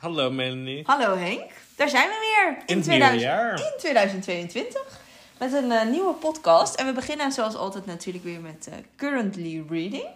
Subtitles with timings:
[0.00, 0.82] Hallo Melanie.
[0.86, 2.62] Hallo Henk, daar zijn we weer.
[2.66, 3.52] In het nieuwe jaar.
[3.52, 5.00] In 2022.
[5.38, 6.74] Met een eh, nieuwe podcast.
[6.74, 10.06] En we beginnen zoals altijd natuurlijk weer met eh, Currently Reading.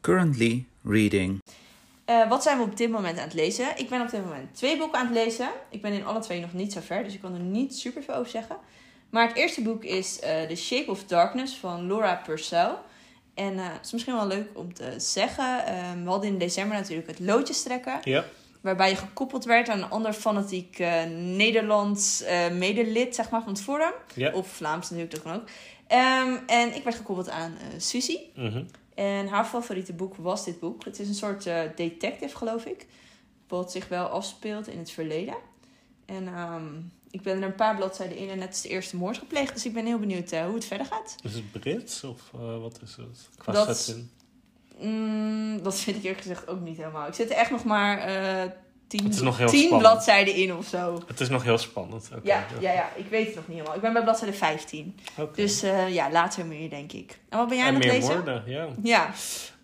[0.00, 1.42] Currently reading.
[2.04, 3.66] Eh, wat zijn we op dit moment aan het lezen?
[3.76, 5.48] Ik ben op dit moment twee boeken aan het lezen.
[5.68, 8.02] Ik ben in alle twee nog niet zo ver, dus ik kan er niet super
[8.02, 8.56] veel over zeggen.
[9.10, 12.74] Maar het eerste boek is eh, The Shape of Darkness van Laura Purcell.
[13.34, 15.66] En eh, het is misschien wel leuk om te zeggen.
[15.66, 17.98] eh, we hadden in december natuurlijk het loodjes trekken.
[18.04, 18.24] Ja.
[18.60, 23.52] Waarbij je gekoppeld werd aan een ander fanatiek eh, Nederlands eh, medelid zeg maar, van
[23.52, 23.92] het forum.
[24.14, 24.32] Ja.
[24.32, 25.48] Of Vlaams natuurlijk toch ook.
[25.86, 28.32] Ehm, en ik werd gekoppeld aan Susie.
[28.34, 28.64] Mhm.
[28.94, 30.84] En haar favoriete boek was dit boek.
[30.84, 31.44] Het is een soort
[31.76, 32.86] detective, geloof ik.
[33.48, 35.34] Wat zich wel afspeelt in het verleden.
[36.06, 36.64] En ehm,
[37.10, 39.52] ik ben er een paar bladzijden in en net is de eerste moord gepleegd.
[39.54, 41.14] Dus ik ben heel benieuwd eh, hoe het verder gaat.
[41.22, 43.28] Is het Brits of eh, wat is het?
[43.38, 44.06] Qua Dat- setting.
[44.80, 47.06] Mm, dat vind ik eerlijk gezegd ook niet helemaal.
[47.06, 48.50] Ik zit er echt nog maar eh
[48.86, 49.10] tien,
[49.46, 51.02] tien bladzijden in of zo.
[51.06, 52.08] Het is nog heel spannend.
[52.22, 53.76] Ja, ja, ja, ik weet het nog niet helemaal.
[53.76, 54.98] Ik ben bij bladzijde 15.
[55.18, 55.34] Oké.
[55.34, 57.18] Dus ja, later meer, denk ik.
[57.28, 58.42] En wat ben jij en aan het lezen?
[58.46, 58.68] ja.
[58.82, 59.10] Ja.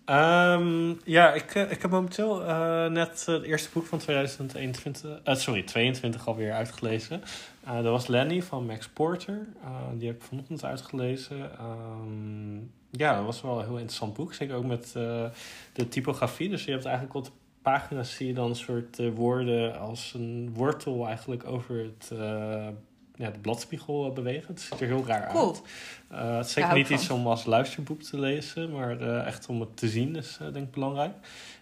[0.07, 5.35] Ehm, ja, ik, eh, ik heb momenteel eh, net het eerste boek van 2021, eh,
[5.35, 7.23] sorry, 22 alweer uitgelezen.
[7.65, 9.47] Eh, dat was Lenny van Max Porter.
[9.63, 11.51] Eh, die heb ik vanochtend uitgelezen.
[11.59, 12.57] Ehm,
[12.91, 14.35] ja, dat was wel een heel interessant boek.
[14.35, 15.25] Zeker ook met eh,
[15.73, 16.49] de typografie.
[16.49, 17.31] Dus je hebt eigenlijk op de
[17.63, 22.69] pagina's zie je dan een soort eh, woorden als een wortel eigenlijk over het, eh,
[23.17, 24.55] ja, de bladspiegel eh, bewegen.
[24.55, 25.47] Het ziet er heel raar Cool.
[25.47, 25.63] uit.
[26.09, 29.61] Eh, het is zeker niet iets om als luisterboek te lezen, maar eh, echt om
[29.61, 31.15] het te zien is denk ik belangrijk.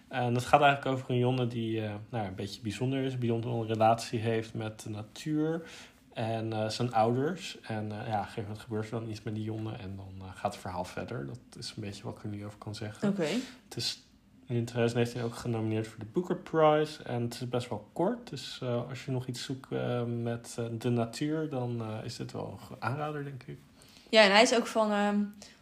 [0.07, 3.65] En het gaat eigenlijk over een jongen die nou, een beetje bijzonder is, een bijzondere
[3.65, 5.61] relatie heeft met de natuur
[6.13, 7.57] en zijn ouders.
[7.61, 10.33] En ja, op een gegeven moment gebeurt er dan iets met die jongen en dan
[10.33, 11.25] gaat het verhaal verder.
[11.25, 13.09] Dat is een beetje wat ik er nu over kan zeggen.
[13.09, 13.27] Oké.
[13.67, 14.04] Het is
[14.47, 17.03] in 2019 ook genomineerd voor de Booker Prize.
[17.03, 18.29] En het is best wel kort.
[18.29, 22.31] Dus eh, als je nog iets zoekt eh, met eh, de natuur, dan is dit
[22.31, 23.57] wel een aanrader, denk ik.
[24.09, 24.91] Ja, en hij is ook van...
[24.91, 25.17] ehm,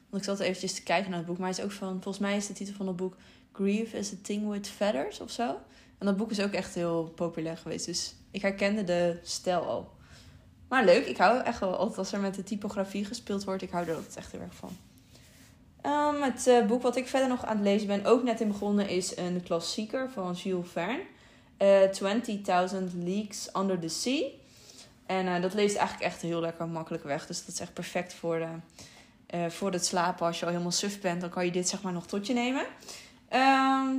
[0.10, 1.38] want ik zat eventjes te kijken naar het boek.
[1.38, 1.92] Maar hij is ook van...
[1.92, 3.16] Volgens mij is de titel van het boek...
[3.52, 5.58] Grief is a thing with feathers of zo.
[5.98, 7.86] En dat boek is ook echt heel populair geweest.
[7.86, 9.92] Dus ik herkende de stijl al.
[10.68, 11.06] Maar leuk.
[11.06, 13.62] Ik hou echt wel altijd als er met de typografie gespeeld wordt.
[13.62, 14.78] Ik hou er altijd echt heel erg van.
[15.84, 18.48] Ehm, het eh, boek wat ik verder nog aan het lezen ben, ook net in
[18.48, 21.04] begonnen, is een klassieker van Jules Verne.
[21.58, 24.28] Eh 20.000 Leagues Under the Sea.
[25.06, 27.28] En eh, dat leest eigenlijk echt heel lekker makkelijk weg.
[27.28, 28.48] Dus dat is echt perfect voor,
[29.48, 30.26] voor het slapen.
[30.26, 32.34] Als je al helemaal suf bent, dan kan je dit zeg maar nog tot je
[32.34, 32.66] nemen.
[33.30, 33.90] Ehm,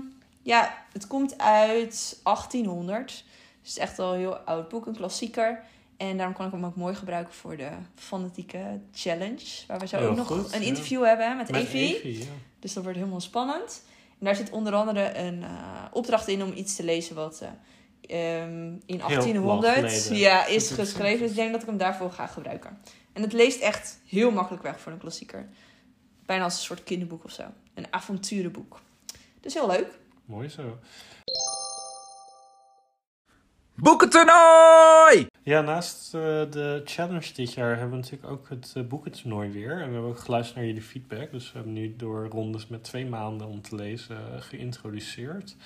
[0.42, 3.06] ja, het komt uit 1800.
[3.06, 3.24] Dus
[3.60, 5.62] het is echt al een heel oud boek, een klassieker.
[5.96, 9.44] En daarom kan ik hem ook mooi gebruiken voor de fanatieke challenge.
[9.66, 10.66] Waar we zo Heel ook nog goed, een ja.
[10.66, 11.96] interview hebben met, Met Evie.
[11.96, 12.24] Evie, ja.
[12.58, 13.82] Dus dat wordt helemaal spannend.
[14.18, 15.48] En daar zit onder andere een eh,
[15.92, 20.16] opdracht in om iets te lezen wat eh, ehm, in lang 1800 geleden.
[20.16, 21.18] ja, is- geschreven.
[21.20, 22.78] Dus ik denk dat ik hem daarvoor ga gebruiken.
[23.12, 25.48] En het leest echt heel makkelijk weg voor een klassieker.
[26.26, 27.42] Bijna als een soort kinderboek of zo.
[27.74, 28.80] Een avonturenboek.
[29.40, 29.86] Dus heel leuk.
[30.24, 30.78] Mooi zo.
[33.74, 35.26] Boekentoernooi!
[35.42, 36.20] Ja, naast eh,
[36.50, 39.70] de challenge dit jaar hebben we natuurlijk ook het uh, boekentoernooi weer.
[39.70, 41.30] En we hebben ook geluisterd naar jullie feedback.
[41.30, 45.56] Dus we hebben nu door rondes met twee maanden om te lezen eh, geïntroduceerd.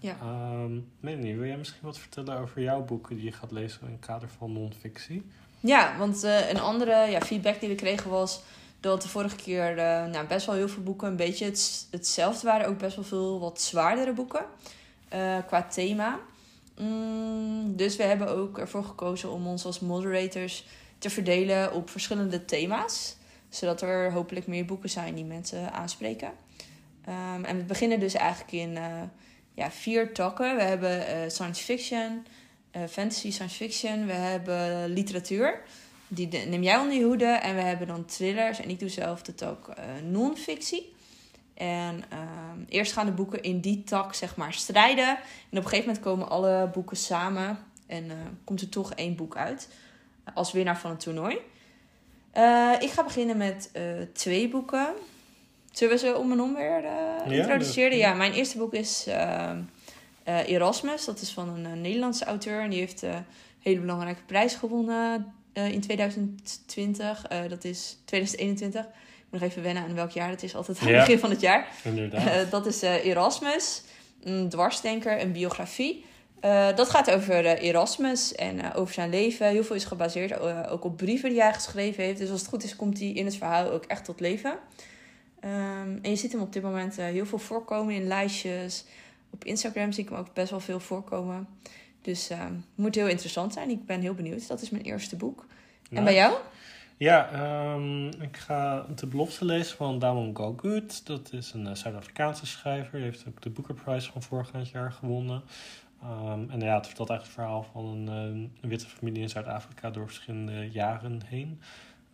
[0.00, 0.16] Ja.
[0.22, 3.92] Um, Melanie, wil jij misschien wat vertellen over jouw boeken die je gaat lezen in
[3.92, 5.24] het kader van non-fictie?
[5.60, 8.42] Ja, want eh, een andere ja, feedback die we kregen was
[8.80, 12.46] dat de vorige keer eh, nou, best wel heel veel boeken een beetje het, hetzelfde
[12.46, 12.66] waren.
[12.66, 14.44] Ook best wel veel wat zwaardere boeken
[15.08, 16.18] eh, qua thema.
[16.80, 20.66] Mm, dus we hebben ook ervoor gekozen om ons als moderators
[20.98, 23.16] te verdelen op verschillende thema's.
[23.48, 26.32] Zodat er hopelijk meer boeken zijn die mensen aanspreken.
[27.08, 29.02] Um, en we beginnen dus eigenlijk in uh,
[29.54, 30.56] ja, vier takken.
[30.56, 32.26] We hebben uh, science fiction,
[32.76, 34.06] uh, fantasy science fiction.
[34.06, 35.62] We hebben literatuur.
[36.08, 37.24] Die neem jij onder je hoede.
[37.24, 38.60] En we hebben dan thrillers.
[38.60, 40.96] En ik doe zelf de tak non-fictie.
[41.58, 42.18] En uh,
[42.68, 45.08] eerst gaan de boeken in die tak zeg maar strijden.
[45.08, 45.18] En
[45.50, 47.58] op een gegeven moment komen alle boeken samen.
[47.86, 48.12] En uh,
[48.44, 49.68] komt er toch één boek uit.
[50.34, 51.38] Als winnaar van het toernooi.
[52.34, 53.82] Uh, ik ga beginnen met uh,
[54.12, 54.86] twee boeken.
[55.72, 56.84] Zullen we ze om en om weer
[57.28, 57.96] introduceren?
[57.96, 59.06] Ja, ja, mijn eerste boek is
[60.24, 61.04] Erasmus.
[61.04, 62.60] Dat is van een Nederlandse auteur.
[62.60, 63.24] En die heeft een
[63.58, 67.22] hele belangrijke prijs gewonnen in 2020.
[67.48, 68.86] dat is 2021
[69.30, 70.54] nog even wennen aan welk jaar het is.
[70.54, 71.00] Altijd aan het Ja.
[71.00, 71.68] begin van het jaar.
[71.84, 72.26] Inderdaad.
[72.26, 73.82] Uh, dat is uh, Erasmus,
[74.22, 76.04] een dwarsdenker, een biografie.
[76.44, 79.48] Uh, dat gaat over Erasmus en over zijn leven.
[79.48, 80.38] Heel veel is gebaseerd
[80.68, 82.18] ook op brieven die hij geschreven heeft.
[82.18, 84.50] Dus als het goed is, komt hij in het verhaal ook echt tot leven.
[85.44, 88.84] Um, en je ziet hem op dit moment heel veel voorkomen in lijstjes.
[89.30, 91.48] op Instagram zie ik hem ook best wel veel voorkomen.
[92.02, 92.44] Dus uh,
[92.74, 93.70] moet heel interessant zijn.
[93.70, 94.48] Ik ben heel benieuwd.
[94.48, 95.46] Dat is mijn eerste boek.
[95.90, 96.34] En bij jou?
[96.98, 97.30] Ja,
[97.74, 101.06] um, ik ga De Belofte lezen van Damon Galgood.
[101.06, 102.92] Dat is een Zuid-Afrikaanse schrijver.
[102.92, 105.42] Hij heeft ook de Booker Prize van vorig jaar gewonnen.
[106.04, 108.06] Um, en ja, het vertelt eigenlijk het verhaal van een,
[108.60, 111.60] een witte familie in Zuid-Afrika door verschillende jaren heen.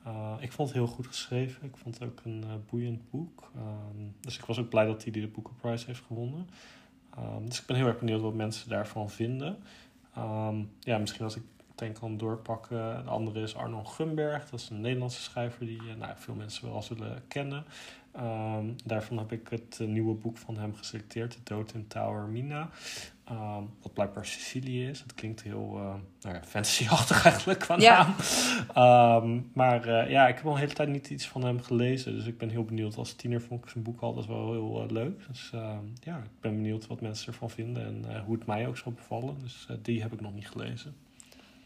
[0.07, 1.65] Uh, ik vond het heel goed geschreven.
[1.65, 3.51] Ik vond het ook een boeiend boek.
[3.57, 6.49] Um, dus ik was ook blij dat hij de Booker Prize heeft gewonnen.
[7.41, 9.57] Dus ik ben heel erg benieuwd wat mensen daarvan vinden.
[10.81, 11.43] ja, misschien als ik
[11.75, 13.05] meteen kan doorpakken.
[13.05, 14.51] De andere is Arnold Gumberg.
[14.51, 17.65] Dat is een Nederlandse schrijver die uh, nou, veel mensen wel zullen kennen.
[18.21, 22.29] Um, daarvan heb ik het uh, nieuwe boek van hem geselecteerd, De Dood in Tower
[22.29, 22.71] Mina.
[23.31, 25.01] Um, wat blijkbaar Sicilië is.
[25.01, 28.15] Het klinkt heel uh, nou ja, fantasyachtig eigenlijk qua naam.
[29.25, 32.13] Um, maar uh, ja, ik heb al een hele tijd niet iets van hem gelezen.
[32.17, 32.97] Dus ik ben heel benieuwd.
[32.97, 35.27] Als tiener vond ik zijn boek altijd wel heel leuk.
[35.29, 35.51] Dus
[36.01, 37.85] ja, ik ben benieuwd wat mensen ervan vinden.
[37.85, 39.39] En hoe het mij ook zal bevallen.
[39.39, 40.95] Dus die heb ik nog niet gelezen.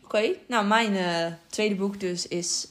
[0.08, 0.40] Oké, okay.
[0.49, 2.69] nou mijn tweede boek dus is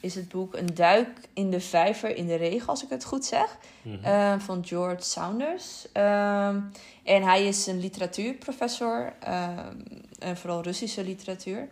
[0.00, 3.24] is het boek Een duik in de vijver in de regen, als ik het goed
[3.24, 3.58] zeg.
[3.82, 4.40] Mm -hmm.
[4.40, 5.86] van George Saunders.
[5.96, 6.48] Uh,
[7.02, 9.12] en hij is een literatuurprofessor,
[10.18, 11.68] en vooral Russische literatuur,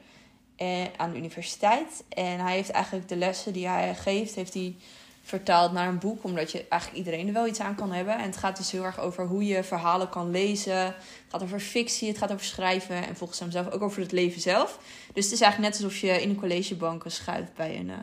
[0.57, 2.05] en, aan de universiteit.
[2.09, 4.75] En hij heeft eigenlijk de lessen die hij geeft, heeft hij
[5.23, 8.19] vertaald naar een boek, omdat je eigenlijk iedereen er wel iets aan kan hebben.
[8.19, 10.85] En het gaat dus heel erg over hoe je verhalen kan lezen.
[10.85, 10.95] Het
[11.29, 14.41] gaat over fictie, het gaat over schrijven en volgens hem zelf ook over het leven
[14.41, 14.79] zelf.
[15.13, 17.95] Dus het is eigenlijk net alsof je in een collegebank schuift bij een, uh,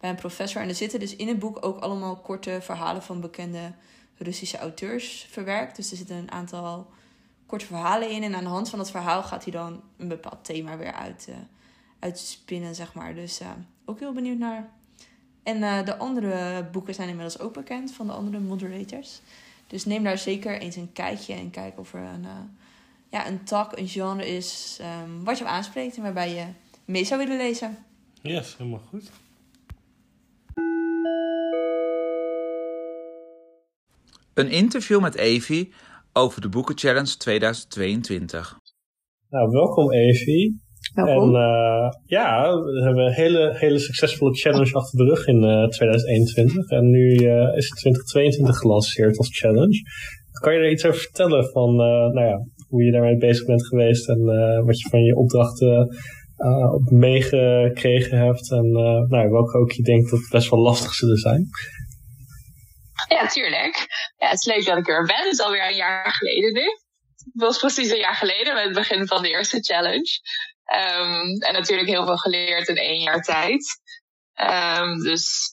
[0.00, 0.62] bij een professor.
[0.62, 3.72] En er zitten dus in het boek ook allemaal korte verhalen van bekende
[4.16, 5.76] Russische auteurs verwerkt.
[5.76, 6.90] Dus er zitten een aantal
[7.46, 8.22] korte verhalen in.
[8.22, 11.26] En aan de hand van dat verhaal gaat hij dan een bepaald thema weer uit,
[11.28, 11.34] uh,
[11.98, 13.14] uitspinnen, zeg maar.
[13.14, 13.48] Dus uh,
[13.84, 14.68] ook heel benieuwd naar.
[15.50, 19.20] En uh, de andere boeken zijn inmiddels ook bekend van de andere moderators.
[19.66, 22.26] Dus neem daar zeker eens een kijkje en kijk of er een,
[23.08, 26.44] ja, een tak, een genre is um, wat je aanspreekt en waarbij je
[26.84, 27.78] mee zou willen lezen.
[28.22, 29.10] Yes, helemaal goed.
[34.34, 35.72] Een interview met Evie
[36.12, 38.58] over de Boeken Challenge 2022.
[39.30, 40.60] Nou, welkom Evie.
[40.94, 41.36] Welkom.
[41.36, 45.68] En uh, ja, we hebben een hele, hele succesvolle challenge achter de rug in uh,
[45.68, 46.68] 2021.
[46.68, 49.82] En nu uh, is het 2022 gelanceerd als challenge.
[50.40, 54.08] Kan je er iets over vertellen van nou ja, hoe je daarmee bezig bent geweest
[54.08, 54.24] en
[54.64, 55.96] wat je van je opdrachten
[56.90, 58.70] meegekregen hebt en
[59.08, 61.48] nou, welke ook je denkt dat best wel lastig zullen zijn?
[63.08, 63.86] Ja, tuurlijk.
[64.16, 65.16] Ja, het is leuk dat ik er ben.
[65.16, 66.68] Het is alweer een jaar geleden nu.
[67.32, 70.20] Het was precies een jaar geleden met het begin van de eerste challenge.
[70.74, 73.80] Um, en natuurlijk heel veel geleerd in één jaar tijd.
[74.34, 75.52] Um, dus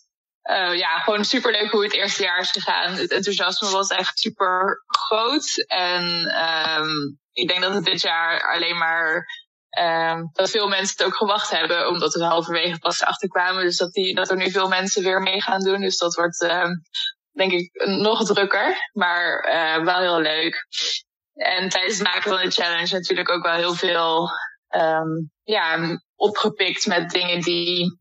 [0.49, 2.93] uh, ja, gewoon super leuk hoe het eerste jaar is gegaan.
[2.93, 5.65] Het enthousiasme was echt super groot.
[5.67, 6.03] En
[6.79, 9.25] um, ik denk dat het dit jaar alleen maar
[10.31, 13.63] dat veel mensen het ook gewacht hebben, omdat we halverwege pas achterkwamen.
[13.63, 15.81] Dus dat, die, dat er nu veel mensen weer mee gaan doen.
[15.81, 16.39] Dus dat wordt
[17.31, 20.67] denk ik nog drukker, maar uh, wel heel leuk.
[21.33, 24.29] En tijdens het maken van de challenge natuurlijk ook wel heel veel
[24.69, 27.97] um, ja, opgepikt met dingen die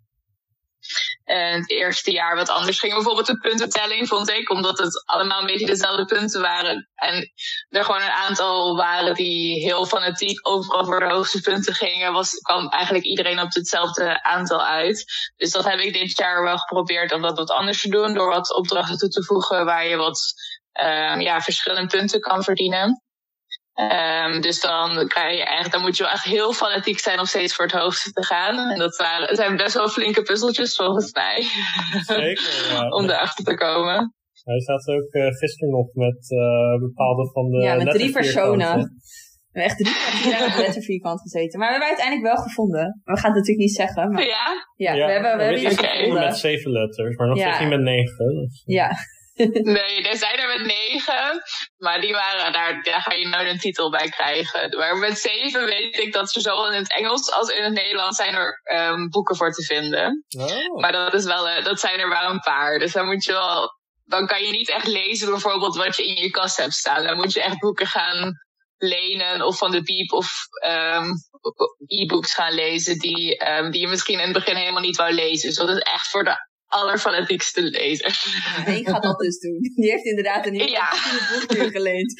[1.26, 2.96] uh, het eerste jaar wat anders gingen.
[2.96, 6.88] Bijvoorbeeld de puntentelling vond ik, omdat het allemaal een beetje dezelfde punten waren.
[6.94, 7.32] En
[7.68, 12.30] er gewoon een aantal waren die heel fanatiek overal voor de hoogste punten gingen, was,
[12.30, 15.04] kwam eigenlijk iedereen op hetzelfde aantal uit.
[15.36, 18.28] Dus dat heb ik dit jaar wel geprobeerd om dat wat anders te doen, door
[18.28, 20.20] wat opdrachten toe te voegen waar je wat
[20.80, 23.05] uh, ja, verschillende punten kan verdienen.
[23.76, 27.24] Um, dus dan krijg je eigenlijk, dan moet je wel echt heel fanatiek zijn om
[27.24, 28.70] steeds voor het hoogste te gaan.
[28.70, 31.46] En dat waren, zijn best wel flinke puzzeltjes volgens mij.
[32.06, 32.88] Zeker, ja.
[32.88, 34.14] om erachter te komen.
[34.44, 37.58] Hij staat ook uh, gisteren nog met uh, bepaalde van de.
[37.58, 38.76] Ja, met drie personen.
[39.52, 41.58] We hebben echt drie keer op de lettervierkant gezeten.
[41.58, 43.00] Maar we hebben uiteindelijk wel gevonden.
[43.04, 44.12] We gaan het natuurlijk niet zeggen.
[44.12, 44.26] Maar...
[44.26, 44.46] Ja?
[44.76, 45.96] Ja, ja we hebben, we hebben iets okay.
[45.96, 46.24] gevonden.
[46.24, 47.60] met zeven letters, maar nog steeds ja.
[47.60, 48.34] niet met negen.
[48.40, 48.62] Dus.
[48.64, 48.90] Ja.
[49.76, 51.42] Nee, er zijn er met negen.
[51.76, 54.76] Maar die waren, daar, daar ga je nooit een titel bij krijgen.
[54.78, 58.16] Maar met zeven weet ik dat er zowel in het Engels als in het Nederlands
[58.16, 60.24] zijn er um, boeken voor te vinden.
[60.38, 60.80] Oh.
[60.80, 62.78] Maar dat, is wel, uh, dat zijn er wel een paar.
[62.78, 63.74] Dus dan moet je wel.
[64.04, 67.04] Dan kan je niet echt lezen bijvoorbeeld wat je in je kast hebt staan.
[67.04, 68.32] Dan moet je echt boeken gaan
[68.78, 70.28] lenen of van de Piep of
[70.66, 71.12] um,
[71.86, 75.48] e-books gaan lezen die, um, die je misschien in het begin helemaal niet wou lezen.
[75.48, 78.06] Dus dat is echt voor de allerfanatiekste lezer.
[78.78, 79.58] Ik ga dat dus doen.
[79.60, 80.88] Die heeft inderdaad een heel ja.
[81.48, 82.14] boek geleend.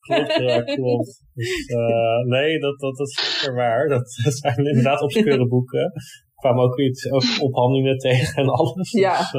[0.00, 1.24] Klopt, ja, klopt.
[1.34, 3.88] Dus, uh, nee, dat, dat, dat is zeker waar.
[3.88, 4.10] Dat
[4.42, 5.92] zijn inderdaad obscure boeken.
[6.40, 8.90] Kwamen ook iets over ophandelingen tegen en alles.
[8.90, 9.18] Ja.
[9.18, 9.32] Dus,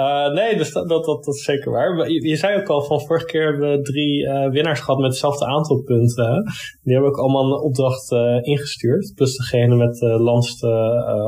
[0.00, 2.10] uh, nee, dus dat, dat, dat, is zeker waar.
[2.10, 5.46] Je, je, zei ook al van vorige keer hebben we drie winnaars gehad met hetzelfde
[5.46, 6.44] aantal punten.
[6.82, 9.12] Die hebben ook allemaal een opdracht ingestuurd.
[9.14, 10.68] Plus degene met de landste,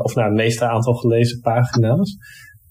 [0.03, 2.17] of nou, het meeste aantal gelezen pagina's.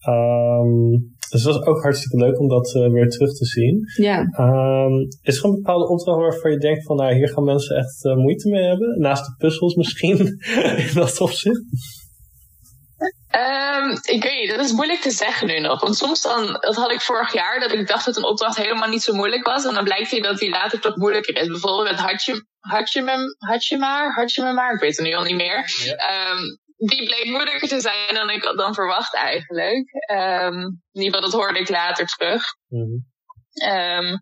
[0.08, 3.80] Um, dus dat is ook hartstikke leuk om dat uh, weer terug te zien.
[3.97, 4.18] Ja.
[4.21, 8.04] Um, is er een bepaalde opdracht waarvan je denkt van nou hier gaan mensen echt
[8.04, 9.00] uh, moeite mee hebben?
[9.00, 10.18] Naast de puzzels misschien
[10.87, 11.62] in dat opzicht?
[13.37, 15.80] Um, ik weet niet, dat is moeilijk te zeggen nu nog.
[15.80, 18.88] Want soms dan, dat had ik vorig jaar, dat ik dacht dat een opdracht helemaal
[18.88, 19.64] niet zo moeilijk was.
[19.64, 21.47] En dan blijkt hij dat die later toch moeilijker is.
[21.47, 25.71] Bijvoorbeeld met Hatje, Hatje, Hatje maar, Hatje maar, ik weet het nu al niet meer.
[25.85, 26.30] Ja.
[26.30, 29.87] Um, die bleek moeilijker te zijn dan ik had dan verwacht eigenlijk.
[30.11, 30.59] Um,
[30.92, 32.42] in ieder geval, dat hoorde ik later terug.
[32.68, 33.14] Mm
[33.64, 34.18] um,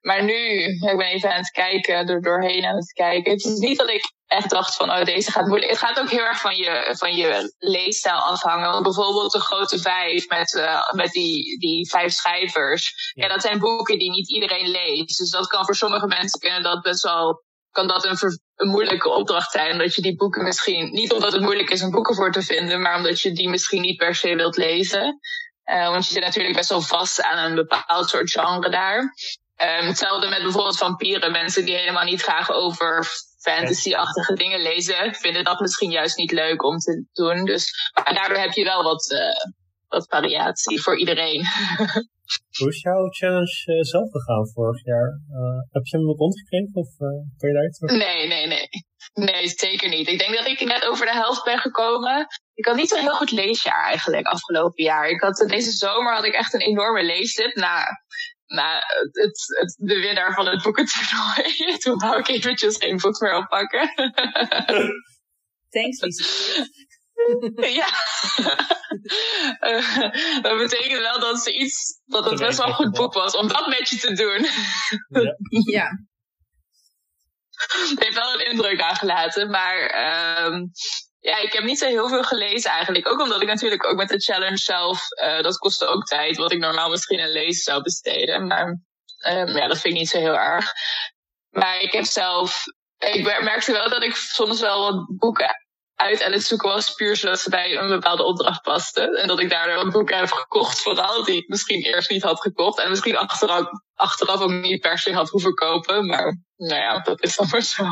[0.00, 3.32] maar nu, ik ben even aan het kijken, er doorheen aan het kijken.
[3.32, 5.70] Het is niet dat ik echt dacht van, oh, deze gaat moeilijk.
[5.70, 8.70] Het gaat ook heel erg van je, van je leesstijl afhangen.
[8.70, 13.12] Want bijvoorbeeld de grote vijf met, uh, met die, die vijf schrijvers.
[13.14, 13.24] Ja.
[13.24, 15.18] ja, dat zijn boeken die niet iedereen leest.
[15.18, 19.08] Dus dat kan voor sommige mensen kunnen dat best wel kan dat een, een, moeilijke
[19.08, 19.72] opdracht zijn.
[19.72, 22.80] Omdat je die boeken misschien, niet omdat het moeilijk is om boeken voor te vinden,
[22.80, 25.20] maar omdat je die misschien niet per se wilt lezen.
[25.64, 28.98] Uh, want je zit natuurlijk best wel vast aan een bepaald soort genre daar.
[29.00, 31.32] Um, hetzelfde met bijvoorbeeld vampieren.
[31.32, 33.06] Mensen die helemaal niet graag over
[33.38, 37.44] fantasy-achtige dingen lezen, vinden dat misschien juist niet leuk om te doen.
[37.44, 39.52] Dus maar daardoor heb je wel wat, uh,
[39.88, 41.44] wat variatie voor iedereen.
[42.58, 45.08] Hoe is jouw challenge uh, zelf gegaan vorig jaar?
[45.30, 48.68] Uh, heb je hem rondgekregen of uh, kan je daar iets Nee, nee, nee.
[49.14, 50.08] Nee, zeker niet.
[50.08, 52.26] Ik denk dat ik net over de helft ben gekomen.
[52.54, 55.08] Ik had niet zo'n heel goed leesjaar eigenlijk afgelopen jaar.
[55.08, 57.84] Ik had, deze zomer had ik echt een enorme leestip na,
[58.46, 58.74] na
[59.12, 61.76] het, het, de winnaar van het boekentoernooi.
[61.82, 63.88] Toen wou ik eventjes geen boek meer oppakken.
[65.74, 66.24] Thanks, Lisa.
[67.78, 67.88] Ja.
[69.60, 70.02] uh,
[70.44, 73.48] dat betekent wel dat ze iets, dat het best wel een goed boek was om
[73.48, 74.46] dat met je te doen.
[75.22, 75.36] ja.
[75.72, 76.06] ja.
[77.58, 79.76] Het heeft wel een indruk aangelaten, maar
[80.46, 80.70] um,
[81.18, 83.08] ja, ik heb niet zo heel veel gelezen eigenlijk.
[83.08, 86.52] Ook omdat ik natuurlijk ook met de challenge zelf, uh, dat kostte ook tijd, wat
[86.52, 88.46] ik normaal misschien aan lezen zou besteden.
[88.46, 88.66] Maar
[89.28, 90.72] um, ja, dat vind ik niet zo heel erg.
[91.50, 92.64] Maar ik heb zelf,
[92.98, 95.67] ik merkte wel dat ik soms wel wat boeken
[95.98, 99.14] uit aan het zoeken was, puur zodat ze bij een bepaalde opdracht pasten.
[99.14, 102.40] En dat ik daardoor een boek heb gekocht, vooral die ik misschien eerst niet had
[102.40, 102.80] gekocht.
[102.80, 106.06] En misschien achteraf, achteraf ook niet per se had hoeven kopen.
[106.06, 107.84] Maar nou ja, dat is dan maar zo.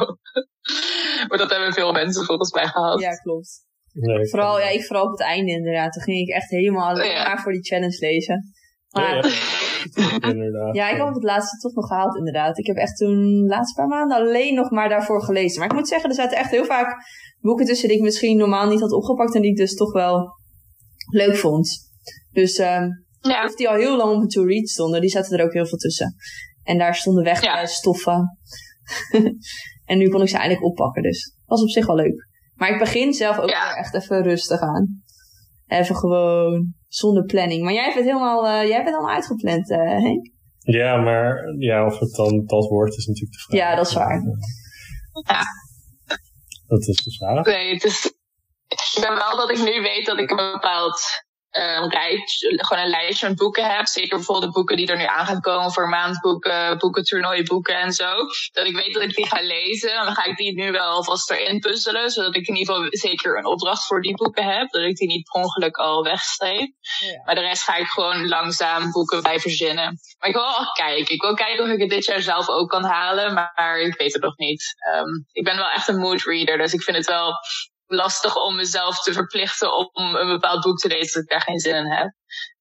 [1.28, 3.00] maar dat hebben veel mensen volgens mij gehad.
[3.00, 3.64] Ja, klopt.
[3.92, 5.92] Nee, vooral, ja, ik vooral op het einde inderdaad.
[5.92, 7.22] Toen ging ik echt helemaal alleen ja.
[7.22, 8.52] maar voor die challenge lezen.
[8.96, 9.14] Maar,
[9.94, 10.28] ja,
[10.72, 10.72] ja.
[10.72, 12.58] ja, ik heb het laatste toch nog gehaald inderdaad.
[12.58, 15.58] Ik heb echt toen de laatste paar maanden alleen nog maar daarvoor gelezen.
[15.58, 16.96] Maar ik moet zeggen, er zaten echt heel vaak
[17.40, 20.28] boeken tussen die ik misschien normaal niet had opgepakt en die ik dus toch wel
[21.10, 21.90] leuk vond.
[22.32, 23.44] Dus um, ja.
[23.44, 25.78] of die al heel lang op een to-read stonden, die zaten er ook heel veel
[25.78, 26.14] tussen.
[26.62, 27.66] En daar stonden weg ja.
[27.66, 28.38] stoffen.
[29.84, 32.28] en nu kon ik ze eindelijk oppakken, dus was op zich wel leuk.
[32.54, 33.68] Maar ik begin zelf ook ja.
[33.68, 35.02] weer echt even rustig aan.
[35.66, 37.62] Even gewoon zonder planning.
[37.62, 40.34] Maar jij hebt het helemaal, uh, jij hebt het allemaal uitgepland, uh, Henk.
[40.58, 43.60] Ja, maar ja, of het dan dat wordt is natuurlijk de vraag.
[43.60, 44.22] Ja, dat is waar.
[45.26, 45.42] Ja.
[46.66, 47.44] Dat is de vraag.
[47.44, 48.06] Nee, het is,
[48.68, 51.00] ik ben wel dat ik nu weet dat ik een bepaald
[51.58, 53.86] um, rijtje, gewoon een lijstje met boeken heb.
[53.86, 57.92] Zeker bijvoorbeeld de boeken die er nu aan gaan komen voor maandboeken, boeken, toernooiboeken en
[57.92, 58.14] zo.
[58.52, 59.94] Dat ik weet dat ik die ga lezen.
[59.94, 62.10] En dan ga ik die nu wel alvast erin puzzelen.
[62.10, 64.70] Zodat ik in ieder geval zeker een opdracht voor die boeken heb.
[64.70, 66.70] Dat ik die niet per ongeluk al wegstreep.
[66.98, 67.22] Ja.
[67.24, 69.98] Maar de rest ga ik gewoon langzaam boeken bij verzinnen.
[70.18, 71.14] Maar ik wil wel kijken.
[71.14, 73.34] Ik wil kijken of ik het dit jaar zelf ook kan halen.
[73.34, 74.64] Maar ik weet het nog niet.
[74.94, 76.58] Um, ik ben wel echt een mood reader.
[76.58, 77.34] Dus ik vind het wel
[77.86, 81.58] lastig om mezelf te verplichten om een bepaald boek te lezen dat ik daar geen
[81.58, 82.10] zin in heb.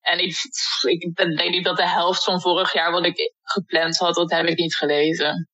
[0.01, 0.35] En ik,
[0.81, 4.45] ik denk niet dat de helft van vorig jaar wat ik gepland had, dat heb
[4.45, 5.33] ik niet gelezen.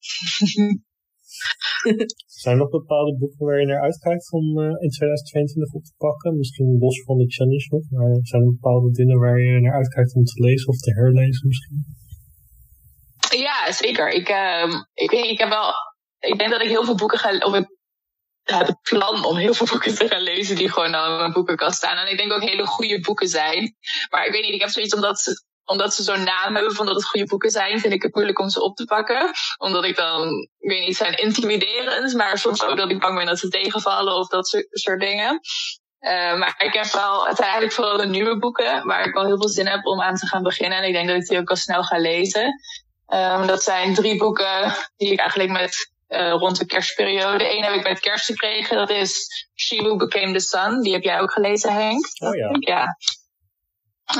[2.41, 5.93] Zijn er nog bepaalde boeken waar je naar uitkijkt om uh, in 2022 op te
[5.97, 6.37] pakken?
[6.37, 10.15] Misschien los van de challenge nog, maar zijn er bepaalde dingen waar je naar uitkijkt
[10.15, 11.85] om te lezen of te herlezen misschien?
[13.29, 14.09] Ja, zeker.
[14.09, 15.73] Ik, uh, ik, ik heb wel
[16.21, 17.63] ik denk dat ik heel veel boeken ga, of
[18.57, 21.77] heb het plan om heel veel boeken te gaan lezen die gewoon aan mijn boekenkast
[21.77, 21.97] staan.
[21.97, 23.75] En ik denk ook hele goede boeken zijn.
[24.09, 26.85] Maar ik weet niet, ik heb zoiets omdat ze, omdat ze zo'n naam hebben van
[26.85, 29.31] dat het goede boeken zijn, vind ik het moeilijk om ze op te pakken.
[29.57, 30.29] Omdat ik dan,
[30.59, 34.15] ik weet niet, zijn intimiderend, maar soms ook dat ik bang ben dat ze tegenvallen
[34.15, 35.39] of dat soort dingen.
[36.01, 39.25] Uh, maar ik heb wel, het zijn eigenlijk vooral de nieuwe boeken waar ik wel
[39.25, 40.77] heel veel zin heb om aan te gaan beginnen.
[40.77, 42.59] En ik denk dat ik die ook al snel ga lezen.
[43.07, 47.51] Um, dat zijn drie boeken die ik eigenlijk met uh, rond de kerstperiode.
[47.55, 50.81] Eén heb ik bij het kerst gekregen, dat is She Who Became the Sun.
[50.81, 52.05] Die heb jij ook gelezen, Henk?
[52.23, 52.49] Oh ja.
[52.59, 52.85] Ja.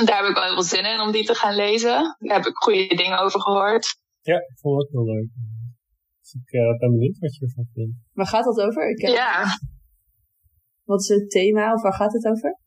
[0.04, 2.16] Daar heb ik wel heel veel zin in om die te gaan lezen.
[2.18, 3.96] Daar heb ik goede dingen over gehoord.
[4.20, 5.28] Ja, ik vond het ook heel leuk.
[6.20, 7.96] Dus ik uh, ben benieuwd wat je ervan vindt.
[8.12, 8.90] Waar gaat dat over?
[8.90, 9.14] Ik heb...
[9.14, 9.44] Ja.
[10.84, 12.58] Wat is het thema of waar gaat het over?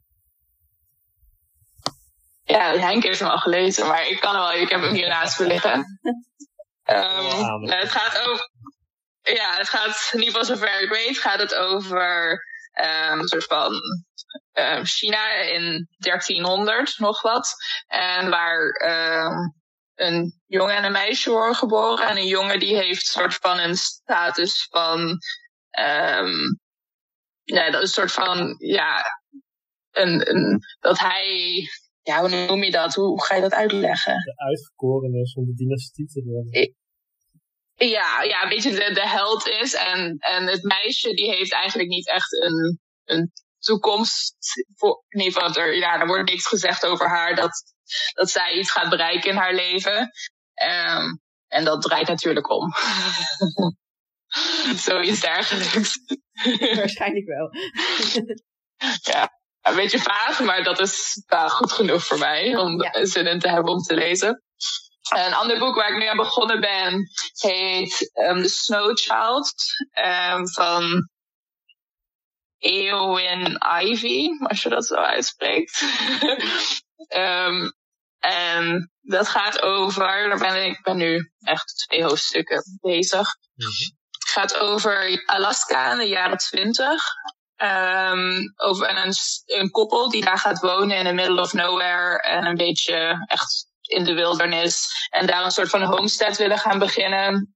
[2.43, 5.39] Ja, Henk heeft hem al gelezen, maar ik kan wel, ik heb hem hier naast
[5.39, 5.83] me liggen.
[6.89, 8.49] Um, het gaat over,
[9.33, 12.31] ja, het gaat, in ieder geval zover ik weet, gaat het over
[12.81, 13.73] um, een soort van
[14.53, 17.55] um, China in 1300, nog wat.
[17.87, 18.81] En waar
[19.95, 22.07] een jongen en een meisje worden geboren.
[22.07, 24.99] En een jongen die heeft soort van een status van,
[25.79, 26.59] um,
[27.43, 29.03] ja, dat is een soort van, ja,
[29.91, 31.63] een, een, dat hij
[32.05, 32.93] ja, hoe noem je dat?
[32.93, 34.13] Hoe, ga je dat uitleggen?
[34.13, 36.75] De uitverkorene om de dynastie te worden.
[37.75, 39.73] Ja, ja, een beetje de, de held is.
[39.73, 44.35] En, en het meisje die heeft eigenlijk niet echt een, een toekomst.
[44.75, 47.63] Voor, ieder geval, er, ja, er wordt niks gezegd over haar dat,
[48.13, 50.11] dat zij iets gaat bereiken in haar leven.
[50.63, 52.73] Um, en dat draait natuurlijk om.
[54.75, 55.99] Zoiets dergelijks.
[56.75, 57.49] Waarschijnlijk wel.
[59.13, 63.05] ja een beetje vaag, maar dat is uh, goed genoeg voor mij om ja.
[63.05, 64.43] zin in te hebben om te lezen.
[65.13, 69.53] Een ander boek waar ik nu aan begonnen ben heet um, The Snow Child
[70.05, 71.09] um, van
[72.57, 75.81] Eowyn Ivy, als je dat zo uitspreekt.
[77.15, 77.73] um,
[78.19, 83.27] en dat gaat over, daar ben ik ben nu echt twee hoofdstukken bezig.
[83.55, 83.97] Mm -hmm.
[84.09, 87.03] Het gaat over Alaska in de jaren twintig.
[87.57, 89.13] Um, over een,
[89.45, 92.21] een koppel die daar gaat wonen in the middle of nowhere.
[92.21, 95.07] En een beetje echt in de wildernis.
[95.09, 97.55] En daar een soort van homestead willen gaan beginnen.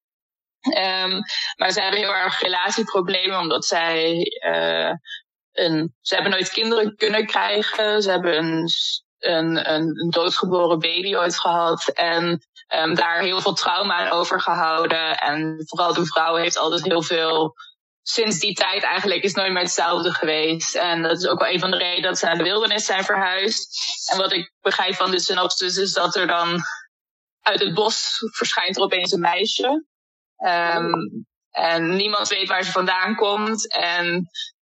[0.77, 1.21] Um,
[1.55, 4.91] maar ze hebben heel erg relatieproblemen omdat zij uh,
[5.51, 8.01] een, ze hebben nooit kinderen kunnen krijgen.
[8.01, 8.69] Ze hebben een,
[9.19, 11.87] een, een doodgeboren baby ooit gehad.
[11.87, 12.41] En
[12.75, 15.17] um, daar heel veel trauma aan overgehouden.
[15.17, 17.55] En vooral de vrouw heeft altijd heel veel
[18.09, 20.75] sinds die tijd eigenlijk is nooit meer hetzelfde geweest.
[20.75, 23.03] En dat is ook wel een van de redenen dat ze naar de wildernis zijn
[23.03, 23.79] verhuisd.
[24.11, 26.61] En wat ik begrijp van de synopsis is dat er dan
[27.41, 29.85] uit het bos verschijnt er opeens een meisje.
[30.45, 33.73] Um, en niemand weet waar ze vandaan komt.
[33.73, 34.05] En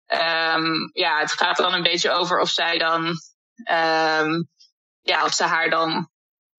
[0.07, 3.07] um, ja, het gaat dan een beetje over of zij dan,
[3.70, 4.48] um,
[5.00, 6.11] ja, of ze haar dan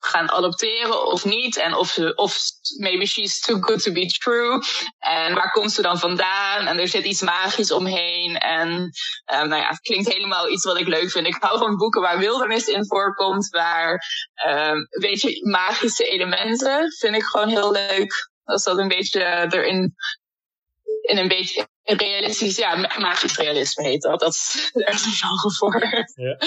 [0.06, 1.58] gaan adopteren of niet.
[1.58, 2.38] En of, ze, of
[2.78, 4.60] maybe she's too good to be true.
[5.00, 6.68] En waar komt ze dan vandaan?
[6.68, 8.38] En er zit iets magisch omheen.
[8.38, 8.70] En
[9.34, 11.28] um, nou ja, het klinkt helemaal iets wat ik leuk vind.
[11.28, 13.50] Ik hou van boeken waar wildernis in voorkomt.
[13.50, 14.04] Waar,
[14.48, 18.32] um, weet je, magische elementen vind ik gewoon heel leuk.
[18.44, 19.96] Als dat een beetje erin
[21.02, 24.20] in een beetje realistisch, ja, magisch realisme heet dat.
[24.20, 26.04] Dat is, is een genre voor.
[26.16, 26.38] Ja.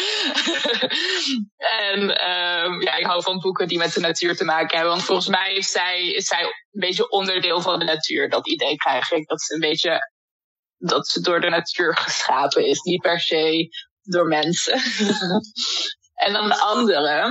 [1.82, 4.94] en um, ja, ik hou van boeken die met de natuur te maken hebben.
[4.94, 8.28] Want volgens mij is zij, is zij een beetje onderdeel van de natuur.
[8.28, 9.28] Dat idee krijg ik.
[9.28, 10.10] Dat ze een beetje,
[10.76, 12.80] dat ze door de natuur geschapen is.
[12.80, 13.68] Niet per se
[14.02, 14.80] door mensen.
[16.24, 17.30] en dan de andere.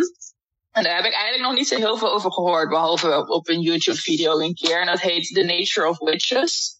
[0.71, 2.69] En daar heb ik eigenlijk nog niet zo heel veel over gehoord.
[2.69, 4.79] Behalve op een YouTube video een keer.
[4.79, 6.74] En dat heet The Nature of Witches.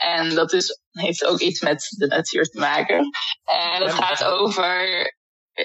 [0.00, 3.10] En dat is, heeft ook iets met de natuur te maken.
[3.44, 5.18] En het gaat over.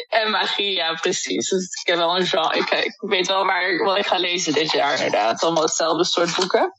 [0.10, 1.50] En magie, ja, precies.
[1.50, 2.58] Dus ik heb wel een genre.
[2.58, 5.44] Ik, ik weet wel waar, wat ik ga lezen dit jaar, inderdaad.
[5.44, 6.72] Allemaal hetzelfde soort boeken.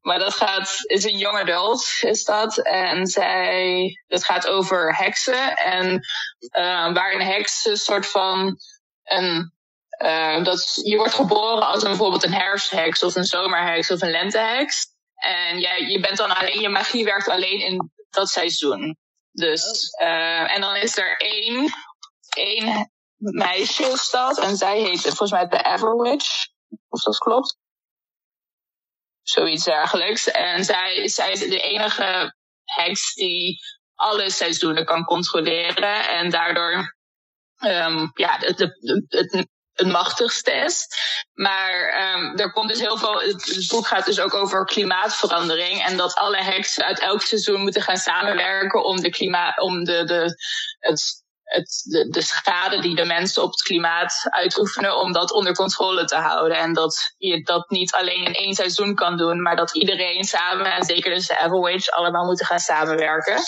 [0.00, 2.58] Maar dat gaat, is een young adult, is dat.
[2.58, 5.54] En zij, dat gaat over heksen.
[5.56, 5.94] En
[6.58, 8.56] uh, waar een heks een soort van
[9.02, 9.52] een
[10.04, 14.10] uh, dat je wordt geboren als een, bijvoorbeeld een herfstheks of een zomerheks of een
[14.10, 14.86] lenteheks.
[15.20, 18.96] En jij, je bent dan alleen, je magie werkt alleen in dat seizoen.
[19.32, 21.68] Dus, uh, en dan is er één,
[22.36, 24.38] één meisje is dat.
[24.38, 26.46] En zij heet volgens mij de Everwitch.
[26.88, 27.56] Of dat klopt.
[29.22, 30.30] Zoiets dergelijks.
[30.30, 33.58] En zij, zij is de enige heks die
[33.94, 36.08] alle seizoenen kan controleren.
[36.08, 36.96] En daardoor
[37.60, 40.86] um, ja, het, het, het, het machtigste is.
[41.34, 43.20] Maar um, er komt dus heel veel.
[43.20, 45.84] Het, boek gaat dus ook over klimaatverandering.
[45.84, 50.04] En dat alle heksen uit elk seizoen moeten gaan samenwerken om de klimaat, om de,
[50.04, 50.34] de,
[50.78, 55.54] het, het, de, de schade die de mensen op het klimaat uitoefenen, om dat onder
[55.54, 56.58] controle te houden.
[56.58, 60.72] En dat je dat niet alleen in één seizoen kan doen, maar dat iedereen samen,
[60.72, 63.42] en zeker dus de Everwitch, allemaal moeten gaan samenwerken.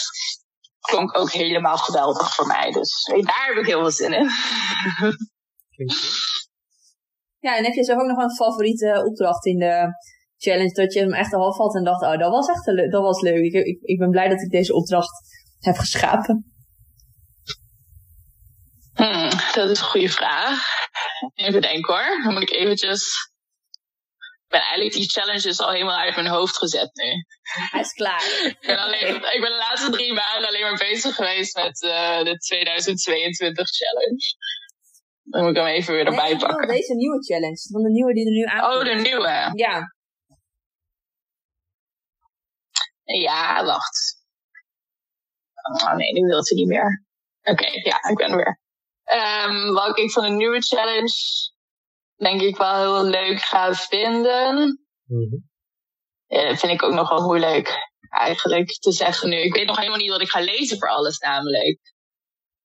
[0.80, 2.70] Klonk ook helemaal geweldig voor mij.
[2.70, 4.30] Dus daar heb ik heel veel zin in.
[7.38, 9.88] Ja, en heb je zelf ook nog een favoriete opdracht in de
[10.36, 13.20] challenge dat je hem echt half had en dacht, oh, dat was echt dat was
[13.20, 13.44] leuk.
[13.44, 15.10] Ik, ik, ik ben blij dat ik deze opdracht
[15.58, 16.52] heb geschapen.
[18.94, 20.60] Hmm, dat is een goede vraag.
[21.34, 22.22] Even denken hoor.
[22.22, 23.30] Dan moet ik eventjes
[24.52, 27.10] ben eigenlijk die challenges al helemaal uit mijn hoofd gezet nu.
[27.70, 28.24] Hij is klaar.
[28.44, 32.22] ik, ben alleen, ik ben de laatste drie maanden alleen maar bezig geweest met uh,
[32.22, 34.24] de 2022 challenge.
[35.32, 36.68] Dan moet ik hem even weer erbij nee, pakken.
[36.68, 38.74] Deze nieuwe challenge, van de nieuwe die er nu aankomt.
[38.74, 39.50] Oh, de nieuwe.
[39.54, 39.94] Ja.
[43.02, 44.20] Ja, wacht.
[45.84, 47.04] Oh nee, nu wil ze niet meer.
[47.40, 48.60] Oké, okay, ja, ik ben er weer.
[49.44, 51.14] Um, wat ik van de nieuwe challenge
[52.14, 54.78] denk ik wel heel leuk ga vinden.
[56.26, 59.36] Ja, dat vind ik ook nog wel moeilijk eigenlijk te zeggen nu.
[59.36, 61.91] Ik weet nog helemaal niet wat ik ga lezen voor alles namelijk.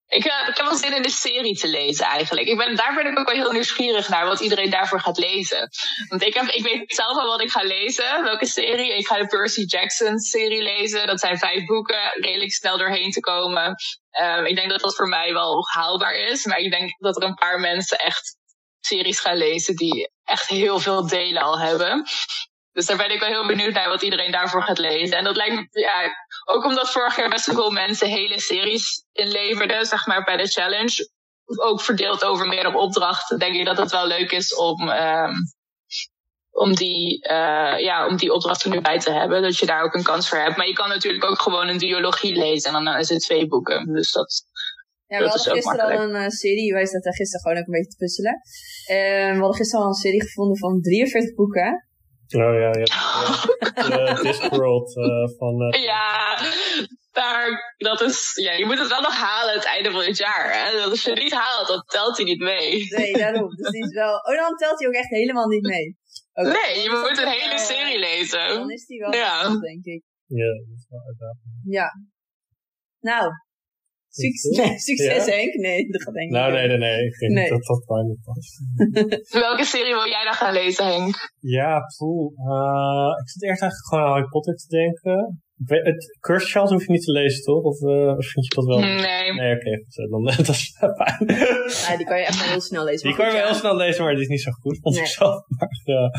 [0.08, 2.48] Ik, uh, ik heb wel zin in de serie te lezen eigenlijk.
[2.48, 5.70] Ik ben, daar ben ik ook wel heel nieuwsgierig naar wat iedereen daarvoor gaat lezen.
[6.08, 8.98] Want ik, heb, ik weet zelf al wat ik ga lezen, welke serie.
[8.98, 11.08] Ik ga de Percy Jackson serie lezen.
[11.08, 13.76] Dat zijn vijf boeken, redelijk snel doorheen te komen.
[14.22, 16.46] Um, ik denk dat dat voor mij wel haalbaar is.
[16.46, 18.38] Maar ik denk dat er een paar mensen echt
[18.80, 22.06] series gaan lezen die echt heel veel delen al hebben.
[22.78, 25.18] Dus daar ben ik wel heel benieuwd naar wat iedereen daarvoor gaat lezen.
[25.18, 26.12] En dat lijkt me, ja,
[26.46, 30.48] ook omdat vorig jaar best wel veel mensen hele series inleverden, zeg maar, bij de
[30.48, 31.10] challenge.
[31.46, 35.34] Ook verdeeld over meerdere opdrachten, denk ik dat het wel leuk is om, um,
[36.52, 39.42] om, die, uh, ja, om die opdrachten nu bij te hebben.
[39.42, 40.58] Dat je daar ook een kans voor hebt.
[40.58, 43.94] Maar je kan natuurlijk ook gewoon een duologie lezen en dan is het twee boeken.
[43.94, 44.44] Dus dat,
[45.08, 47.90] ja, we hadden gisteren al een uh, serie, wij zaten gisteren gewoon ook een beetje
[47.90, 48.42] te puzzelen.
[48.92, 51.87] Uh, we hadden gisteren al een serie gevonden van 43 boeken.
[52.36, 52.88] Oh ja, ja.
[54.14, 54.94] uh, Discworld
[55.38, 55.82] van...
[55.82, 56.38] ja,
[57.12, 60.54] daar, dat is, ja, je moet het wel nog halen het einde van het jaar.
[60.54, 60.82] Hè?
[60.82, 62.86] Als je het niet haalt, dan telt hij niet mee.
[62.98, 63.56] Nee, daarom.
[63.56, 65.98] Dus die is wel, oh, dan telt hij ook echt helemaal niet mee.
[66.34, 66.52] Okay.
[66.52, 68.48] Nee, je moet een hele serie lezen.
[68.48, 69.44] Dan is die wel ja.
[69.44, 70.04] Goed, denk ik.
[70.26, 71.42] Ja, dat is wel uitdagend.
[71.64, 71.92] Ja.
[73.00, 73.32] Nou,
[74.24, 75.34] Succes, nee, succes ja?
[75.34, 75.54] Henk?
[75.54, 77.06] Nee, dat gaat Henk Nou, nee, nee, nee.
[77.06, 77.50] Ik vind nee.
[77.50, 78.54] dat dat bij me past.
[79.46, 81.16] Welke serie wil jij dan gaan lezen, Henk?
[81.40, 82.32] Ja, poeh.
[82.52, 85.42] Uh, ik zit eerst eigenlijk gewoon aan Harry Potter te denken.
[85.66, 87.64] Het Cursed Child hoef je niet te lezen, toch?
[87.64, 88.80] Of, uh, of vind je dat wel?
[88.80, 89.34] Nee.
[89.34, 89.68] Nee, oké.
[89.68, 91.40] Okay, dan dat is fijn.
[91.88, 93.08] Ja, die kan je echt wel heel snel lezen.
[93.08, 95.04] Die kan je wel heel snel lezen, maar die is niet zo goed, vond nee.
[95.04, 95.44] ik zelf.
[95.48, 96.12] Maar, ja.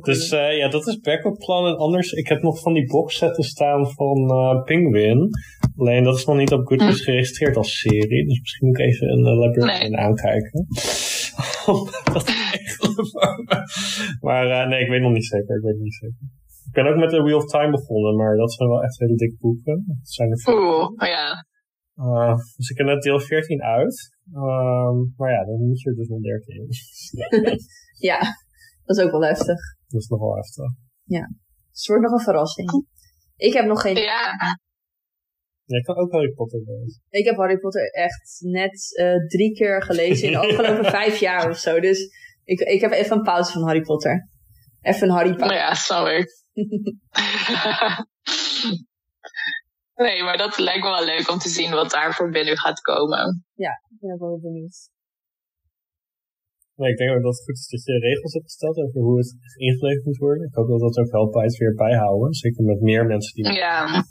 [0.00, 1.66] Dus uh, ja, dat is backup plan.
[1.66, 5.28] En anders, ik heb nog van die boxsetten staan van uh, Penguin.
[5.76, 7.04] Alleen dat is nog niet op Goodreads hm.
[7.04, 8.26] geregistreerd als serie.
[8.26, 10.00] Dus misschien moet ik even een uh, librarian nee.
[10.00, 10.66] aankijken.
[12.12, 12.34] dat
[14.26, 15.56] maar uh, nee, ik weet nog niet zeker.
[15.56, 16.16] Ik weet nog niet zeker.
[16.66, 19.14] Ik ben ook met The Wheel of Time begonnen, maar dat zijn wel echt hele
[19.14, 19.84] dikke boeken.
[19.86, 21.44] Dat zijn er Oeh, ja.
[21.96, 24.16] Uh, dus ik heb net deel 14 uit.
[24.32, 27.58] Um, maar ja, dan moet je er dus nog 13
[27.98, 28.18] ja,
[28.84, 29.58] dat is ook wel heftig.
[29.88, 30.70] Dat is nog wel heftig.
[31.04, 31.26] Ja.
[31.70, 32.68] Dus het wordt nog een verrassing.
[33.36, 33.96] Ik heb nog geen...
[33.96, 34.34] Ja.
[35.64, 37.02] Jij kan ook Harry Potter lezen.
[37.08, 41.50] Ik heb Harry Potter echt net uh, drie keer gelezen in de afgelopen vijf jaar
[41.50, 41.80] of zo.
[41.80, 42.08] Dus
[42.44, 44.28] ik, ik heb even een pauze van Harry Potter.
[44.80, 45.56] Even een Harry Potter.
[45.56, 46.24] Ja, sorry.
[50.04, 52.80] nee, maar dat lijkt me wel leuk om te zien wat daar voor binnen gaat
[52.80, 53.44] komen.
[53.54, 54.90] Ja, ik ben ook wel benieuwd.
[56.74, 59.18] Nee, ik denk ook dat het goed is dat je regels hebt gesteld over hoe
[59.18, 60.46] het ingeleverd moet worden.
[60.46, 62.34] Ik hoop dat dat ook helpt bij het weer bijhouden.
[62.34, 63.52] Zeker met meer mensen die...
[63.52, 64.04] Ja.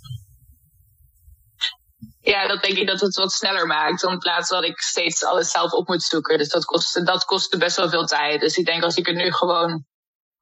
[2.19, 4.03] Ja, dat denk ik dat het wat sneller maakt.
[4.03, 6.37] In plaats dat ik steeds alles zelf op moet zoeken.
[6.37, 8.39] Dus dat kostte, dat kostte best wel veel tijd.
[8.39, 9.85] Dus ik denk als ik het nu gewoon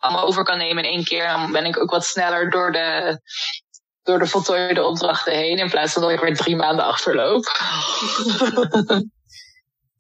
[0.03, 3.19] allemaal over kan nemen in één keer, dan ben ik ook wat sneller door de,
[4.01, 5.57] door de voltooide opdrachten heen.
[5.57, 7.43] In plaats van dat ik weer drie maanden achterloop.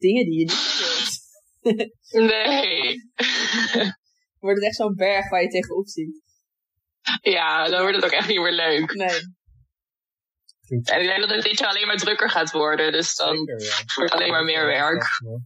[0.03, 1.21] Dingen die je niet
[1.61, 2.29] wilt.
[2.29, 2.97] nee.
[4.39, 6.21] Wordt het echt zo'n berg waar je tegenop ziet.
[7.21, 8.93] Ja, dan wordt het ook echt niet meer leuk.
[8.93, 9.19] Nee.
[10.83, 12.91] En ik denk dat het dit jaar alleen maar drukker gaat worden.
[12.91, 13.75] Dus dan Zeker, ja.
[13.95, 15.01] wordt het alleen maar meer werk.
[15.01, 15.41] Er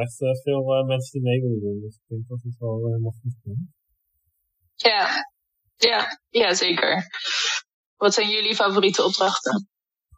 [0.00, 1.80] echt uh, veel uh, mensen die mee willen doen.
[1.80, 3.68] Dus ik denk dat het wel uh, helemaal goed komt.
[4.74, 5.08] Ja.
[5.76, 7.06] ja, ja, zeker.
[7.96, 9.68] Wat zijn jullie favoriete opdrachten?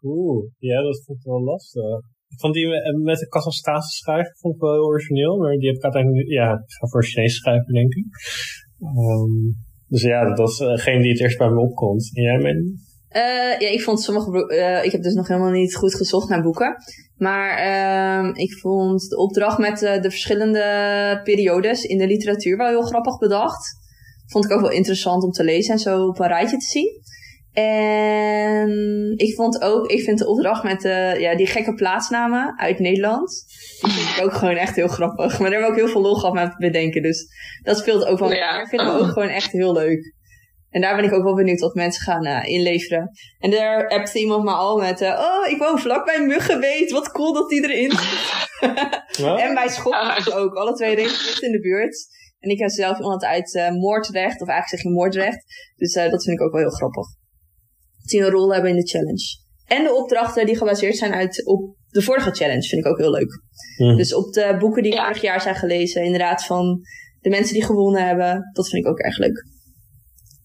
[0.02, 1.98] Oeh, ja, dat vond ik wel lastig.
[2.28, 2.66] Ik vond die
[3.02, 5.38] met de Kazachstaanse schrijver vond ik wel heel origineel.
[5.38, 8.06] Maar die heb ik uiteindelijk, ja, ik ga voor Chinees schrijven, denk ik.
[8.78, 9.56] Um,
[9.88, 12.10] dus ja, dat is degene die het eerst bij me opkomt.
[12.16, 12.72] En jij, Mandy?
[13.16, 16.42] Uh, ja, ik vond sommige uh, ik heb dus nog helemaal niet goed gezocht naar
[16.42, 16.76] boeken.
[17.16, 17.66] Maar
[18.24, 22.82] uh, ik vond de opdracht met uh, de verschillende periodes in de literatuur wel heel
[22.82, 23.82] grappig bedacht.
[24.26, 27.02] Vond ik ook wel interessant om te lezen en zo op een rijtje te zien.
[27.52, 32.78] En ik vond ook, ik vind de opdracht met de, ja, die gekke plaatsnamen uit
[32.78, 33.44] Nederland.
[33.80, 35.38] Die vind ik ook gewoon echt heel grappig.
[35.38, 37.02] Maar daar hebben we ook heel veel lol gehad met bedenken.
[37.02, 37.26] Dus
[37.62, 38.32] dat speelt ook wel.
[38.32, 38.58] Ja.
[38.58, 40.14] Dat vinden we ook gewoon echt heel leuk.
[40.74, 43.10] En daar ben ik ook wel benieuwd wat mensen gaan eh, inleveren.
[43.38, 46.90] En daar appte iemand me al met, eh, oh, ik woon vlakbij Muggenbeet.
[46.90, 48.42] Wat cool dat die erin zit.
[49.44, 50.54] En bij Schotland ook.
[50.54, 52.06] Alle twee dicht in de buurt.
[52.38, 54.40] En ik heb zelf iemand uit eh, Moordrecht.
[54.40, 55.44] Of eigenlijk zeg je Moordrecht.
[55.76, 57.06] Dus eh, dat vind ik ook wel heel grappig.
[58.00, 59.42] Dat die een rol hebben in de challenge.
[59.66, 63.10] En de opdrachten die gebaseerd zijn uit, op de vorige challenge vind ik ook heel
[63.10, 63.40] leuk.
[63.76, 63.96] Hm.
[63.96, 65.04] Dus op de boeken die Ja.
[65.04, 66.04] vorig jaar zijn gelezen.
[66.04, 66.80] Inderdaad van
[67.20, 68.50] de mensen die gewonnen hebben.
[68.52, 69.53] Dat vind ik ook erg leuk.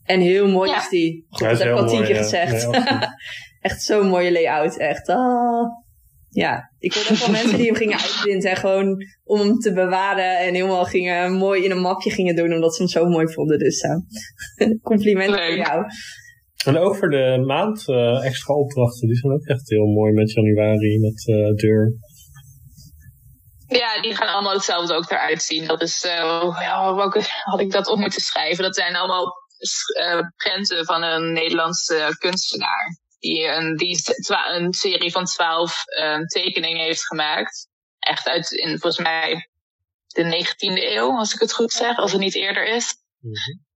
[0.09, 0.77] En heel mooi Ja.
[0.77, 1.25] is die.
[1.29, 2.21] God, Hij dat is heb ik al tien keer ja.
[2.21, 2.69] gezegd.
[3.69, 4.77] Echt zo'n mooie layout.
[4.77, 5.07] Echt.
[5.09, 5.67] Ah.
[6.29, 8.49] Ja, ik hoorde ook van mensen die hem gingen uitprinten.
[8.49, 10.39] En gewoon om hem te bewaren.
[10.39, 12.53] En helemaal gingen mooi in een mapje gingen doen.
[12.53, 13.59] Omdat ze hem zo mooi vonden.
[13.59, 13.97] Dus eh,
[14.91, 15.85] complimenten voor jou.
[16.65, 19.07] En ook voor de maand eh, extra opdrachten.
[19.07, 21.93] Die zijn ook echt heel mooi met januari, met eh, deur.
[23.67, 25.67] Ja, die gaan allemaal hetzelfde ook eruit zien.
[25.67, 28.63] Dat is, eh, ja, welke had ik dat op moeten schrijven?
[28.63, 29.47] Dat zijn allemaal
[30.35, 32.97] prenten van een Nederlandse kunstenaar.
[33.19, 34.03] Die een, die
[34.47, 37.67] een serie van twaalf eh, tekeningen heeft gemaakt.
[37.99, 39.49] Echt uit, in, volgens mij,
[40.07, 41.97] de 19e eeuw, als ik het goed zeg.
[41.97, 42.95] Als het niet eerder is.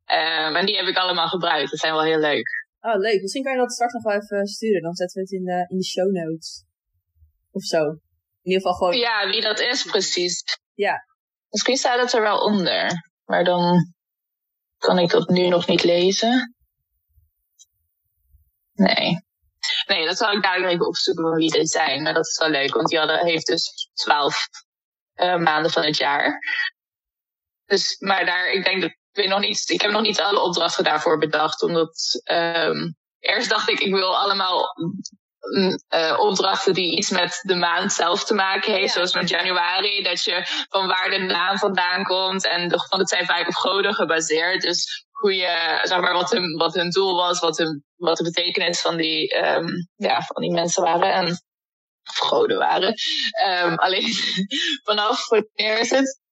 [0.05, 1.71] Ehm, en die heb ik allemaal gebruikt.
[1.71, 2.65] Dat zijn wel heel leuk.
[2.81, 3.21] Oh, leuk.
[3.21, 4.81] Misschien kan je dat straks nog wel even sturen.
[4.81, 6.63] Dan zetten we het in de, in de show notes.
[7.51, 7.83] Of zo.
[7.83, 8.97] In ieder geval gewoon.
[8.97, 10.43] Ja, wie dat is precies.
[10.73, 11.05] Ja.
[11.49, 12.91] Misschien staat het er wel onder.
[13.25, 13.92] Maar dan
[14.83, 16.55] kan ik dat nu nog niet lezen.
[18.73, 19.25] Nee.
[19.85, 22.03] Nee, dat zal ik dadelijk even opzoeken van wie dit zijn.
[22.03, 24.47] Maar dat is wel leuk, want die hadden, heeft dus twaalf
[25.13, 26.39] eh, maanden van het jaar.
[27.65, 31.17] Dus, maar daar, ik denk dat, ik nog ik heb nog niet alle opdrachten daarvoor
[31.17, 31.61] bedacht.
[31.63, 34.75] Omdat, ehm, eerst dacht ik, ik wil allemaal
[35.87, 38.87] eh, opdrachten die iets met de maand zelf te maken heeft.
[38.87, 38.93] Ja.
[38.93, 42.47] Zoals met januari, dat je van waar de naam vandaan komt.
[42.47, 44.61] En de, want het zijn vaak op goden gebaseerd.
[44.61, 48.23] Dus hoe je, zeg maar, wat hun, wat hun doel was, wat, hun, wat de
[48.23, 51.13] betekenis van die, ehm, ja, van die mensen waren.
[51.13, 51.25] En,
[52.09, 52.93] of goden waren.
[53.31, 54.13] Ehm, alleen
[54.87, 56.22] vanaf, wanneer is het?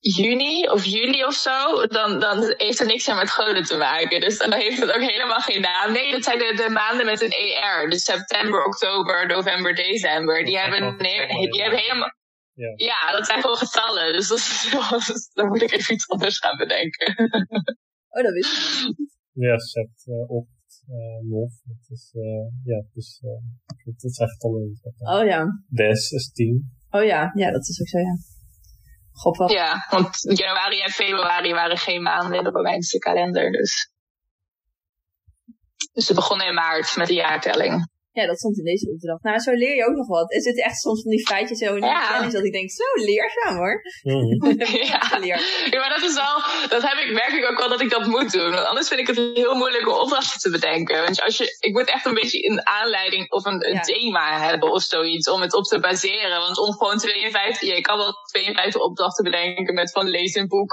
[0.00, 4.20] Juni of juli of zo, dan, dan heeft het niks meer met goden te maken.
[4.20, 5.92] Dus dan heeft het ook helemaal geen naam.
[5.92, 7.90] Nee, dat zijn de, de maanden met een ER.
[7.90, 10.44] Dus september, oktober, november, december.
[10.44, 12.18] Die hebben, nee, die hebben helemaal...
[12.52, 12.72] Ja.
[12.76, 14.12] Ja, dat zijn gewoon getallen.
[14.12, 14.74] Dus, dat is,
[15.12, 17.14] dus dan moet ik even iets anders gaan bedenken.
[18.12, 19.18] Oh, dat wist ik niet.
[19.32, 21.52] Ja, sept, uh, ocht, uh, nov.
[21.62, 23.30] Dat is, uh, ja, dus, uh,
[23.84, 24.80] dat, dat zijn getallen.
[24.98, 25.46] Oh ja.
[25.68, 26.70] Des is tien.
[26.90, 28.16] Oh ja, ja, dat is ook zo, ja.
[29.50, 33.52] Ja, want januari en februari waren geen maanden in de Romeinse kalender.
[33.52, 33.92] Dus,
[35.92, 37.88] dus ze begonnen in maart met de jaartelling.
[38.20, 39.22] Ja, dat stond in deze opdracht.
[39.22, 40.32] Nou, zo leer je ook nog wat.
[40.34, 42.02] Er zitten echt soms van die feitjes zo in de Ja.
[42.04, 43.82] challenge dat ik denk, zo leerzaam hoor.
[44.02, 44.38] Mhm.
[44.90, 45.00] Ja.
[45.70, 46.36] Ja, maar dat is wel,
[46.68, 48.50] dat heb ik, merk ik ook wel dat ik dat moet doen.
[48.50, 51.02] Want anders vind ik het heel moeilijk om opdrachten te bedenken.
[51.02, 53.80] Want als je, ik moet echt een beetje een aanleiding of een, een Ja.
[53.80, 56.38] thema hebben of zoiets om het op te baseren.
[56.40, 60.48] Want om gewoon 52, ja, ik kan wel 52 opdrachten bedenken met van lees een
[60.48, 60.72] boek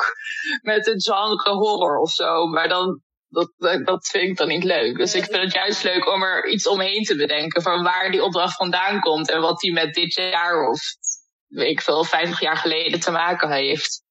[0.61, 2.45] met het genre horror of zo.
[2.47, 3.53] Maar dan, dat,
[3.85, 4.97] dat, vind ik dan niet leuk.
[4.97, 8.23] Dus ik vind het juist leuk om er iets omheen te bedenken van waar die
[8.23, 10.79] opdracht vandaan komt en wat die met dit jaar of
[11.47, 14.05] weet ik veel, 50 jaar geleden te maken heeft.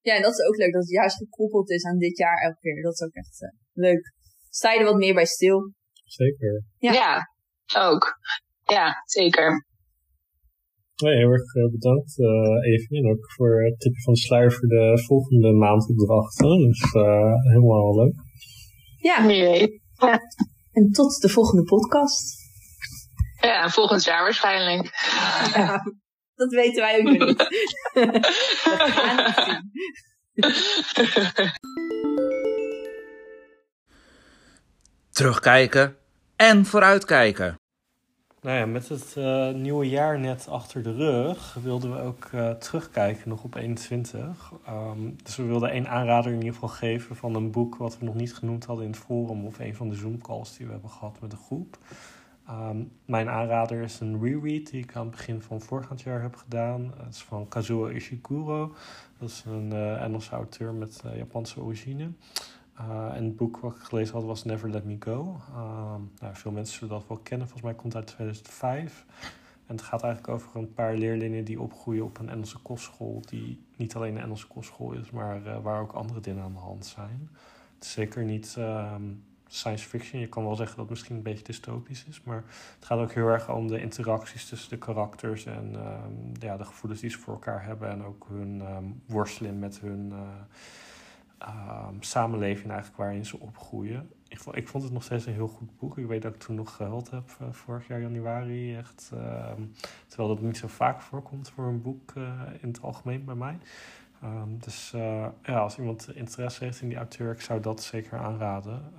[0.00, 2.58] Ja, en dat is ook leuk dat het juist gekoppeld is aan dit jaar elke
[2.60, 2.82] keer.
[2.82, 4.12] Dat is ook echt eh, leuk.
[4.50, 5.72] Sta je er wat meer bij stil?
[6.04, 6.62] Zeker.
[6.78, 6.92] Ja.
[6.92, 7.26] Ja.
[7.90, 8.18] ook.
[8.64, 9.66] Ja, zeker.
[11.02, 12.98] Nee, heel erg uh, bedankt, uh, Evie.
[12.98, 16.66] En ook voor het tipje van de sluier voor de volgende maand opdrachten.
[16.66, 18.14] Dus uh, helemaal leuk.
[19.00, 19.80] Ja, Wie weet.
[20.72, 22.36] en tot de volgende podcast.
[23.40, 24.90] Ja, en volgend jaar waarschijnlijk.
[25.54, 25.82] Ja,
[26.34, 27.36] dat weten wij ook nog niet.
[28.64, 29.72] We gaan het zien.
[35.10, 35.96] Terugkijken
[36.36, 37.56] en vooruitkijken.
[38.42, 42.50] Nou ja, met het uh, nieuwe jaar net achter de rug wilden we ook uh,
[42.50, 44.52] terugkijken nog op 21.
[44.68, 48.04] Um, dus we wilden één aanrader in ieder geval geven van een boek wat we
[48.04, 50.90] nog niet genoemd hadden in het forum of een van de Zoom-calls die we hebben
[50.90, 51.78] gehad met de groep.
[52.50, 56.36] Um, mijn aanrader is een reread die ik aan het begin van vorig jaar heb
[56.36, 56.92] gedaan.
[56.96, 58.74] Het is van Kazuo Ishiguro.
[59.18, 62.10] Dat is een uh, Engelse auteur met Japanse origine.
[62.80, 65.40] Uh, en het boek wat ik gelezen had was Never Let Me Go.
[65.50, 67.48] Uh, nou, veel mensen zullen dat wel kennen.
[67.48, 69.04] Volgens mij komt het uit 2005.
[69.66, 73.22] En het gaat eigenlijk over een paar leerlingen die opgroeien op een Engelse kostschool.
[73.26, 76.58] Die niet alleen een Engelse kostschool is, maar uh, waar ook andere dingen aan de
[76.58, 77.30] hand zijn.
[77.74, 78.58] Het is zeker niet,
[79.46, 80.20] science fiction.
[80.20, 82.22] Je kan wel zeggen dat het misschien een beetje dystopisch is.
[82.22, 85.44] Maar het gaat ook heel erg om de interacties tussen de karakters.
[85.44, 87.90] En ehm, ja, de gevoelens die ze voor elkaar hebben.
[87.90, 90.12] En ook hun ehm, worstelen met hun
[91.42, 94.10] uh, samenleving eigenlijk waarin ze opgroeien.
[94.28, 95.98] Ik vond, ik vond het nog steeds een heel goed boek.
[95.98, 98.76] Ik weet dat ik toen nog gehuild heb uh, vorig jaar januari.
[98.76, 99.12] Echt,
[100.06, 102.12] terwijl dat niet zo vaak voorkomt voor een boek
[102.60, 103.58] in het algemeen bij mij.
[104.24, 108.18] Um, dus uh, ja, als iemand interesse heeft in die auteur, ik zou dat zeker
[108.18, 108.92] aanraden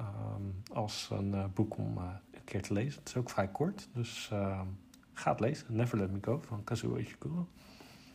[0.73, 2.99] als een boek om een keer te lezen.
[2.99, 4.31] Het is ook vrij kort, dus
[5.13, 5.75] ga het lezen.
[5.75, 7.47] Never Let Me Go van Kazuo Ishiguro.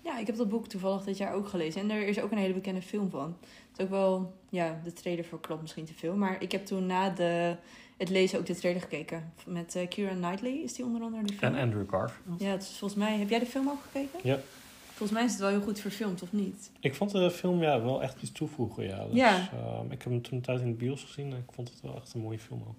[0.05, 1.81] Ja, ik heb dat boek toevallig dit jaar ook gelezen.
[1.81, 3.37] En er is ook een hele bekende film van.
[3.41, 6.15] Het is ook wel, ja, de trailer verklopt misschien te veel.
[6.17, 7.57] Maar ik heb toen na de,
[7.97, 9.33] het lezen ook de trailer gekeken.
[9.47, 11.55] Met uh, Kira Knightley is die onder andere die film.
[11.55, 12.41] En Andrew Garfield.
[12.41, 13.19] Ja, het is volgens mij...
[13.19, 14.21] Heb jij de film ook gekeken?
[14.23, 14.39] Ja.
[14.87, 16.71] Volgens mij is het wel heel goed verfilmd, of niet?
[16.81, 18.85] Ik vond de film ja, wel echt iets toevoegen.
[18.85, 19.05] Ja.
[19.05, 19.51] Dus, ja.
[19.55, 21.97] Uh, ik heb hem toen thuis in de bios gezien en ik vond het wel
[21.97, 22.79] echt een mooie film ook.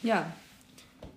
[0.00, 0.36] Ja.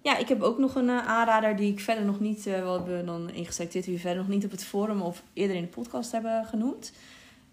[0.03, 2.73] Ja, ik heb ook nog een uh, aanrader die ik verder nog niet, uh, wel
[2.73, 5.67] hebben dan ingeselecteerd, die we verder nog niet op het forum of eerder in de
[5.67, 6.93] podcast hebben genoemd.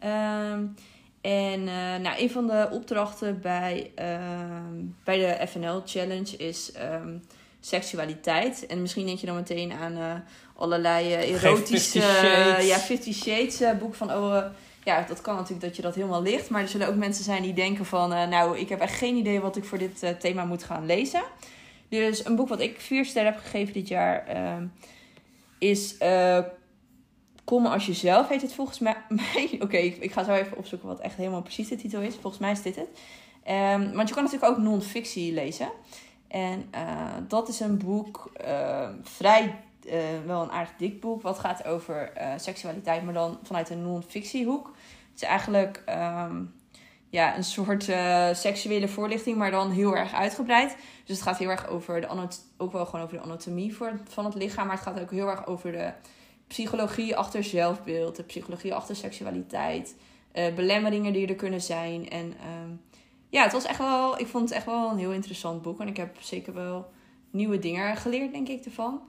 [0.05, 0.75] Um,
[1.21, 1.65] en
[2.03, 7.23] nou, een van de opdrachten bij, ehm, bij de FNL Challenge is um,
[7.61, 8.67] seksualiteit.
[8.67, 10.15] En misschien denk je dan meteen aan uh,
[10.57, 11.99] allerlei erotische...
[11.99, 14.13] Uh, ja, Fifty Shades boek van...
[14.13, 14.43] Oh,
[14.85, 16.51] ja, dat kan natuurlijk dat je dat helemaal ligt.
[16.51, 18.09] Maar er zullen ook mensen zijn die denken van...
[18.09, 21.23] nou, ik heb echt geen idee wat ik voor dit thema moet gaan lezen.
[21.91, 24.27] Dus een boek wat ik vier sterren heb gegeven dit jaar...
[24.27, 24.67] Ehm,
[25.59, 25.97] is...
[27.45, 28.97] Kom als jezelf heet het volgens mij.
[29.61, 32.15] Oké, ik, ga zo even opzoeken wat echt helemaal precies de titel is.
[32.15, 32.89] Volgens mij is dit het.
[33.49, 35.71] Um, want je kan natuurlijk ook non-fictie lezen.
[36.29, 39.55] En uh, dat is een boek, uh, vrij,
[39.87, 39.95] uh,
[40.27, 44.67] wel een aardig dik boek, wat gaat over seksualiteit, maar dan vanuit een non-fictiehoek.
[45.11, 45.83] Het is eigenlijk
[47.11, 47.83] ja, een soort
[48.33, 50.77] seksuele voorlichting, maar dan heel erg uitgebreid.
[51.05, 54.35] Dus het gaat heel erg over de ook wel gewoon over de anatomie van het
[54.35, 55.93] lichaam, maar het gaat ook heel erg over de
[56.47, 59.95] psychologie achter zelfbeeld, de psychologie achter seksualiteit,
[60.33, 62.81] belemmeringen die er kunnen zijn en um,
[63.31, 65.81] ja, het was echt wel, ik vond het echt wel een heel interessant boek.
[65.81, 66.91] En ik heb zeker wel
[67.31, 69.01] nieuwe dingen geleerd, denk ik, ervan.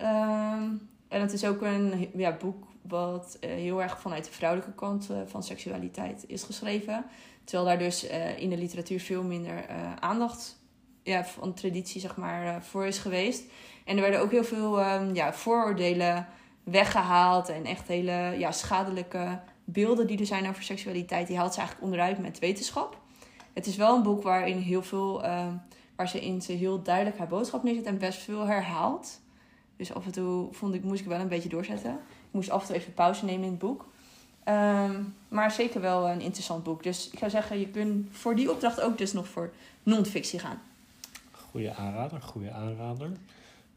[0.00, 4.74] Um, en het is ook een ja, boek wat uh, heel erg vanuit de vrouwelijke
[4.74, 7.04] kant van seksualiteit is geschreven.
[7.48, 9.66] Terwijl daar dus uh, in de literatuur veel minder
[10.00, 10.56] aandacht
[11.02, 13.42] ja, van traditie zeg maar, voor is geweest.
[13.84, 16.26] En er werden ook heel veel um, ja, vooroordelen
[16.64, 17.48] weggehaald.
[17.48, 21.26] En echt hele ja, schadelijke beelden die er zijn over seksualiteit.
[21.26, 22.98] Die haalt ze eigenlijk onderuit met wetenschap
[23.58, 25.46] het is wel een boek waarin heel veel, uh,
[25.96, 29.20] waar ze in ze heel duidelijk haar boodschap neerzet en best veel herhaalt.
[29.76, 31.92] Dus af en toe vond ik, moest ik wel een beetje doorzetten.
[31.92, 33.88] Ik moest af en toe even pauze nemen in het boek.
[34.48, 36.82] Um, maar zeker wel een interessant boek.
[36.82, 39.50] Dus ik zou zeggen, je kunt voor die opdracht ook dus nog voor
[39.82, 40.60] non-fictie gaan.
[41.30, 43.10] Goede aanrader, goede aanrader.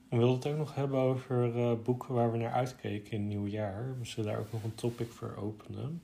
[0.10, 3.30] We wilden het ook nog hebben over uh, boeken waar we naar uitkeken in het
[3.30, 3.96] nieuwjaar.
[4.00, 6.02] We zullen daar ook nog een topic voor openen.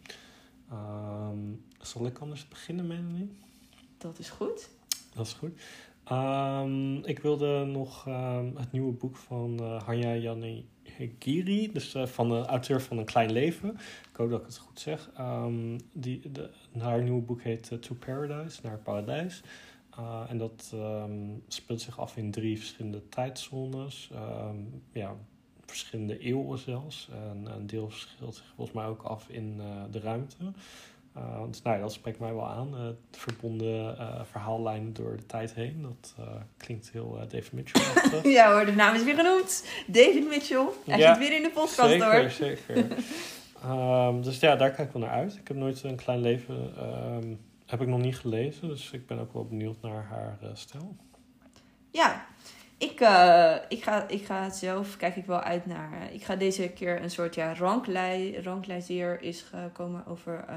[0.72, 3.38] Um, zal ik anders beginnen, Melanie?
[3.98, 4.70] Dat is goed.
[5.16, 5.62] Dat is goed.
[6.12, 10.14] Um, ik wilde nog um, het nieuwe boek van uh, Hanya
[10.98, 13.70] Yanegiri, dus uh, van de auteur van Een Klein Leven.
[14.10, 15.10] Ik hoop dat ik het goed zeg.
[15.20, 19.42] Um, die, de, haar nieuwe boek heet uh, To Paradise, Naar Paradijs.
[20.28, 20.76] en dat
[21.48, 24.12] speelt zich af in drie verschillende tijdzones.
[24.92, 25.16] ja,
[25.66, 27.10] verschillende eeuwen zelfs.
[27.12, 29.58] En een deel verschilt zich volgens mij ook af in
[29.92, 30.54] de ruimte.
[31.18, 32.74] Uh, dus nou ja, dat spreekt mij wel aan.
[32.74, 35.82] Uh, verbonden uh, verhaallijnen door de tijd heen.
[35.82, 36.16] Dat
[36.58, 37.82] klinkt heel David Mitchell.
[38.32, 39.66] ja hoor, de naam is weer genoemd.
[39.88, 40.66] David Mitchell.
[40.86, 42.30] Hij ja, zit weer in de podcast zeker, hoor.
[42.30, 42.86] Zeker,
[43.66, 45.36] um, dus ja, daar kijk ik wel naar uit.
[45.36, 46.74] Ik heb nooit een klein leven...
[47.16, 48.68] Um, heb ik nog niet gelezen.
[48.68, 50.96] Dus ik ben ook wel benieuwd naar haar stijl.
[51.92, 52.26] Ja,
[52.78, 55.92] ik, uh, ik, ga, ik ga zelf, kijk ik wel uit naar.
[55.94, 57.56] Uh, ik ga deze keer een soort ja,
[59.20, 60.56] is gekomen over uh,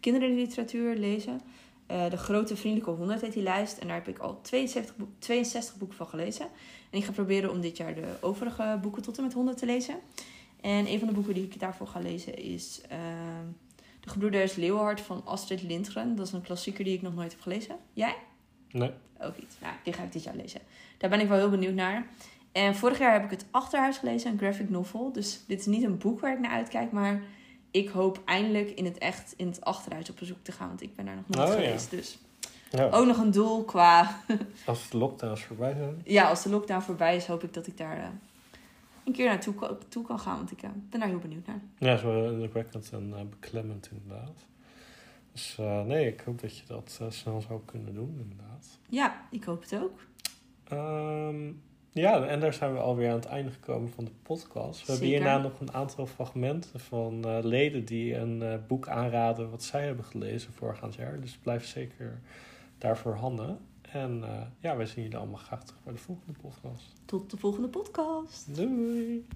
[0.00, 1.40] kinderliteratuur lezen.
[1.86, 3.78] de Grote Vriendelijke 100 heet die lijst.
[3.78, 6.46] En daar heb ik al 72, boek, 62 boeken van gelezen.
[6.90, 9.66] En ik ga proberen om dit jaar de overige boeken tot en met 100 te
[9.66, 9.94] lezen.
[10.60, 12.80] En een van de boeken die ik daarvoor ga lezen is
[14.00, 16.16] De Gebroeders Leeuwenhart van Astrid Lindgren.
[16.16, 17.76] Dat is een klassieker die ik nog nooit heb gelezen.
[17.92, 18.16] Jij?
[18.72, 18.90] Nee.
[19.20, 19.56] Ook niet.
[19.60, 20.60] Nou, die ga ik dit jaar lezen.
[20.98, 22.06] Daar ben ik wel heel benieuwd naar.
[22.52, 25.12] En vorig jaar heb ik het Achterhuis gelezen, een graphic novel.
[25.12, 27.22] Dus dit is niet een boek waar ik naar uitkijk, maar
[27.70, 30.68] ik hoop eindelijk in het echt in het Achterhuis op bezoek te gaan.
[30.68, 31.90] Want ik ben daar nog nooit oh, geweest.
[31.90, 31.96] Ja.
[31.96, 32.18] Dus
[32.70, 32.88] ja.
[32.90, 34.20] ook nog een doel qua...
[34.66, 36.00] als de lockdowns voorbij zijn.
[36.04, 38.04] Ja, als de lockdown voorbij is, hoop ik dat ik daar uh,
[39.04, 39.54] een keer naartoe
[39.88, 40.36] toe kan gaan.
[40.36, 41.60] Want ik uh, ben daar heel benieuwd naar.
[41.78, 44.46] Ja, wel indrukwekkend en uh, beklemmend inderdaad.
[45.32, 48.78] Dus uh, nee, ik hoop dat je dat uh, snel zou kunnen doen, inderdaad.
[48.88, 49.98] Ja, ik hoop het ook.
[50.72, 54.86] Um, ja, en daar zijn we alweer aan het einde gekomen van de podcast.
[54.86, 59.62] We hebben hierna nog een aantal fragmenten van uh, leden die een boek aanraden wat
[59.62, 61.20] zij hebben gelezen vorig jaar.
[61.20, 62.20] Dus blijf zeker
[62.78, 63.58] daarvoor handen.
[63.80, 64.24] En
[64.58, 66.92] ja, wij zien jullie allemaal graag terug bij de volgende podcast.
[67.04, 68.56] Tot de volgende podcast.
[68.56, 69.26] Doei.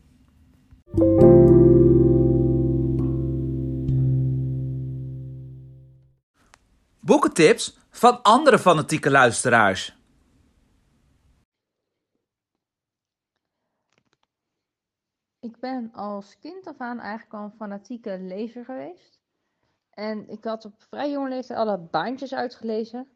[7.06, 9.96] Boekentips van andere fanatieke luisteraars.
[15.40, 19.20] Ik ben als kind af aan eigenlijk al een fanatieke lezer geweest.
[19.90, 23.08] En ik had op vrij jonge leeftijd alle baantjes uitgelezen.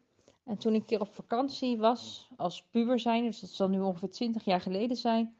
[0.43, 3.79] En toen ik een keer op vakantie was, als puber zijn, dus dat zal nu
[3.79, 5.35] ongeveer 20 jaar geleden zijn,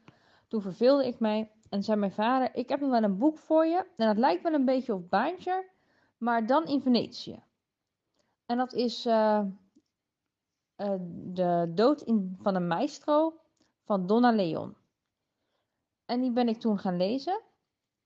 [0.48, 3.66] toen verveelde ik mij en zei mijn vader: Ik heb nog wel een boek voor
[3.66, 3.86] je.
[3.96, 5.70] En dat lijkt wel een beetje op baantje,
[6.18, 7.42] maar dan in Venetië.
[8.52, 9.40] En dat is uh,
[10.76, 10.94] uh,
[11.24, 13.40] De Dood in, van een Maestro
[13.84, 14.76] van Donna Leon.
[16.04, 17.40] En die ben ik toen gaan lezen.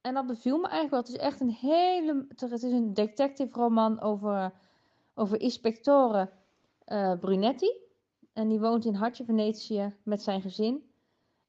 [0.01, 1.01] En dat beviel me eigenlijk wel.
[1.01, 2.27] Het is echt een hele.
[2.29, 4.53] Het is een detective roman over,
[5.15, 5.41] over
[6.87, 7.73] uh, Brunetti.
[8.33, 10.91] En die woont in Hartje Venetië met zijn gezin.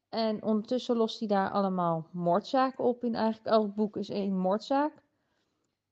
[0.09, 3.03] En ondertussen lost hij daar allemaal moordzaken op.
[3.03, 5.05] In eigenlijk elk boek is één moordzaak.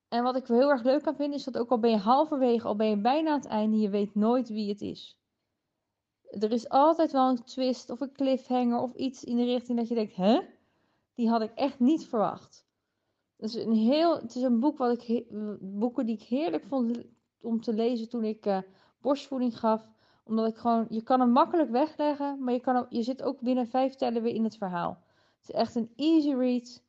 [0.08, 2.66] En wat ik heel erg leuk aan vind, is dat ook al ben je halverwege,
[2.66, 5.18] al ben je bijna aan het einde, je weet nooit wie het is.
[6.30, 9.88] Er is altijd wel een twist of een cliffhanger of iets in de richting dat
[9.88, 10.40] je denkt, hè?
[11.14, 12.66] Die had ik echt niet verwacht.
[13.36, 15.24] Het is een, heel, het is een boek wat ik,
[15.60, 17.04] boeken die ik heerlijk vond
[17.40, 18.58] om te lezen toen ik uh,
[19.00, 19.88] borstvoeding gaf.
[20.24, 23.66] Omdat ik gewoon, je kan hem makkelijk wegleggen, maar je, kan je zit ook binnen
[23.66, 25.02] vijf tellen weer in het verhaal.
[25.40, 26.82] Het is echt een easy read.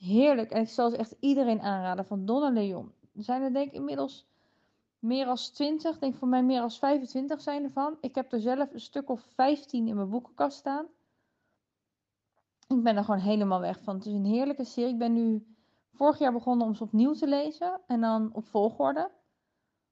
[0.00, 0.50] Heerlijk.
[0.50, 2.92] En ik zal ze echt iedereen aanraden van Donna Leon.
[3.16, 4.26] Er zijn er denk ik inmiddels
[4.98, 5.94] meer dan 20.
[5.94, 7.96] Ik denk voor mij meer dan 25 zijn ervan.
[8.00, 10.86] Ik heb er zelf een stuk of 15 in mijn boekenkast staan.
[12.68, 13.94] Ik ben er gewoon helemaal weg van.
[13.94, 14.92] Het is een heerlijke serie.
[14.92, 15.54] Ik ben nu
[15.92, 17.80] vorig jaar begonnen om ze opnieuw te lezen.
[17.86, 19.10] En dan op volgorde.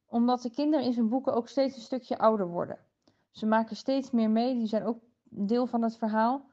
[0.06, 2.78] Omdat de kinderen in zijn boeken ook steeds een stukje ouder worden.
[3.30, 4.54] Ze maken steeds meer mee.
[4.54, 6.48] Die zijn ook deel van het verhaal.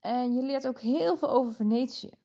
[0.00, 2.19] En je leert ook heel veel over Venetië.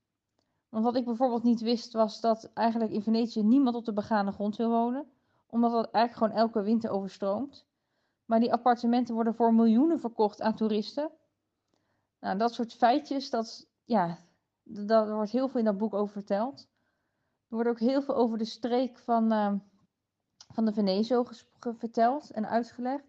[0.76, 4.32] Want wat ik bijvoorbeeld niet wist was dat eigenlijk in Venetië niemand op de begane
[4.32, 5.12] grond wil wonen.
[5.50, 7.66] Omdat dat eigenlijk gewoon elke winter overstroomt.
[8.26, 11.12] Maar die appartementen worden voor miljoenen verkocht aan toeristen.
[12.20, 14.18] Nou, dat soort feitjes, dat, ja,
[14.64, 16.68] daar wordt heel veel in dat boek over verteld.
[17.48, 19.54] Er wordt ook heel veel over de streek van, uh,
[20.54, 21.26] van de Venezo
[21.60, 23.08] verteld en uitgelegd.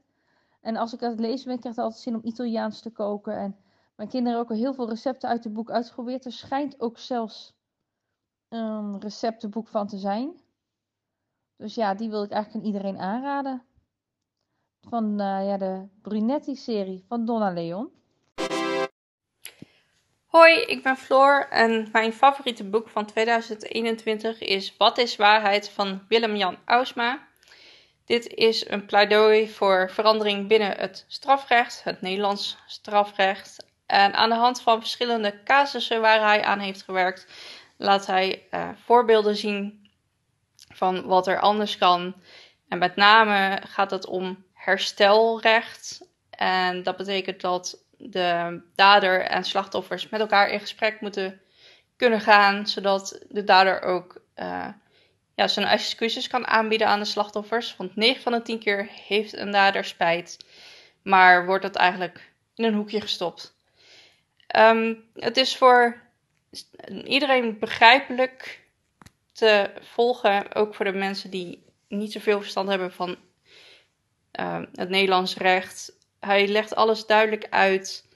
[0.61, 3.37] En als ik aan het lezen ben, krijg ik altijd zin om Italiaans te koken.
[3.37, 3.57] En
[3.97, 6.25] mijn kinderen hebben ook al heel veel recepten uit het boek uitgeprobeerd.
[6.25, 7.56] Er schijnt ook zelfs
[8.49, 10.41] een receptenboek van te zijn.
[11.57, 13.63] Dus ja, die wil ik eigenlijk aan iedereen aanraden.
[14.81, 17.91] Van uh, ja, de Brunetti-serie van Donna Leon.
[20.27, 26.03] Hoi, ik ben Floor en mijn favoriete boek van 2021 is Wat is waarheid van
[26.09, 27.27] Willem-Jan Ausma.
[28.05, 33.67] Dit is een pleidooi voor verandering binnen het strafrecht, het Nederlands strafrecht.
[33.87, 37.27] En aan de hand van verschillende casussen waar hij aan heeft gewerkt,
[37.77, 39.91] laat hij uh, voorbeelden zien
[40.75, 42.15] van wat er anders kan.
[42.69, 46.09] En met name gaat het om herstelrecht.
[46.31, 51.41] En dat betekent dat de dader en slachtoffers met elkaar in gesprek moeten
[51.97, 54.69] kunnen gaan, zodat de dader ook uh,
[55.35, 57.77] ja, zijn excuses kan aanbieden aan de slachtoffers.
[57.77, 60.47] Want 9 van de 10 keer heeft een dader spijt,
[61.03, 63.55] maar wordt dat eigenlijk in een hoekje gestopt.
[64.57, 66.06] Um, het is voor
[67.05, 68.65] iedereen begrijpelijk
[69.33, 73.17] te volgen, ook voor de mensen die niet zoveel verstand hebben van
[74.41, 75.97] uh, het Nederlands recht.
[76.21, 78.09] Hij legt alles duidelijk uit.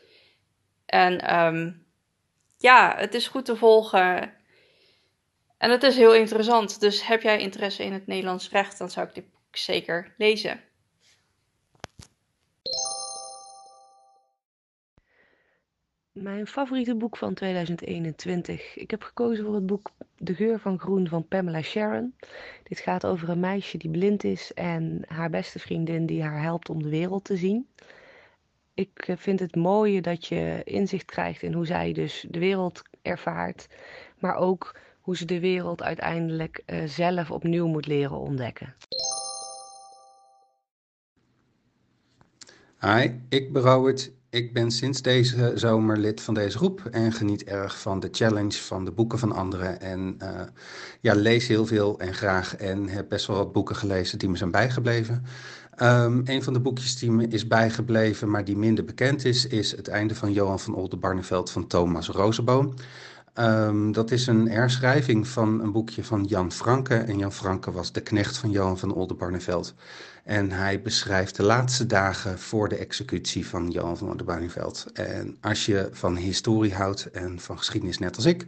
[0.87, 1.87] En um,
[2.57, 4.35] ja, het is goed te volgen.
[5.59, 6.81] En het is heel interessant.
[6.81, 10.61] Dus heb jij interesse in het Nederlands recht, dan zou ik dit boek zeker lezen.
[16.21, 18.77] Mijn favoriete boek van 2021.
[18.77, 22.15] Ik heb gekozen voor het boek De geur van groen van Pamela Sharon.
[22.63, 26.69] Dit gaat over een meisje die blind is en haar beste vriendin die haar helpt
[26.69, 27.69] om de wereld te zien.
[28.75, 32.83] Ik eh, vind het mooie dat je inzicht krijgt in hoe zij dus de wereld
[33.03, 33.67] ervaart,
[34.19, 38.75] maar ook hoe ze de wereld uiteindelijk uh, zelf opnieuw moet leren ontdekken.
[42.81, 47.45] Hi, ik berouw het Ik ben sinds deze zomer lid van deze groep en geniet
[47.45, 49.81] erg van de challenge van de boeken van anderen.
[49.81, 50.41] En uh,
[51.01, 54.37] ja, lees heel veel en graag en heb best wel wat boeken gelezen die me
[54.37, 55.25] zijn bijgebleven.
[55.83, 59.71] Um, een van de boekjes die me is bijgebleven, maar die minder bekend is, is
[59.71, 62.75] Het einde van Johan van Oldenbarneveld van Thomas Rozenboom.
[63.41, 66.95] Um, dat is een herschrijving van een boekje van Jan Franke.
[66.95, 69.75] En Jan Franke was de knecht van Johan van Oldenbarneveld.
[70.25, 74.87] En hij beschrijft de laatste dagen voor de executie van Johan van Oldenbarneveld.
[74.93, 78.47] En als je van historie houdt en van geschiedenis net als ik...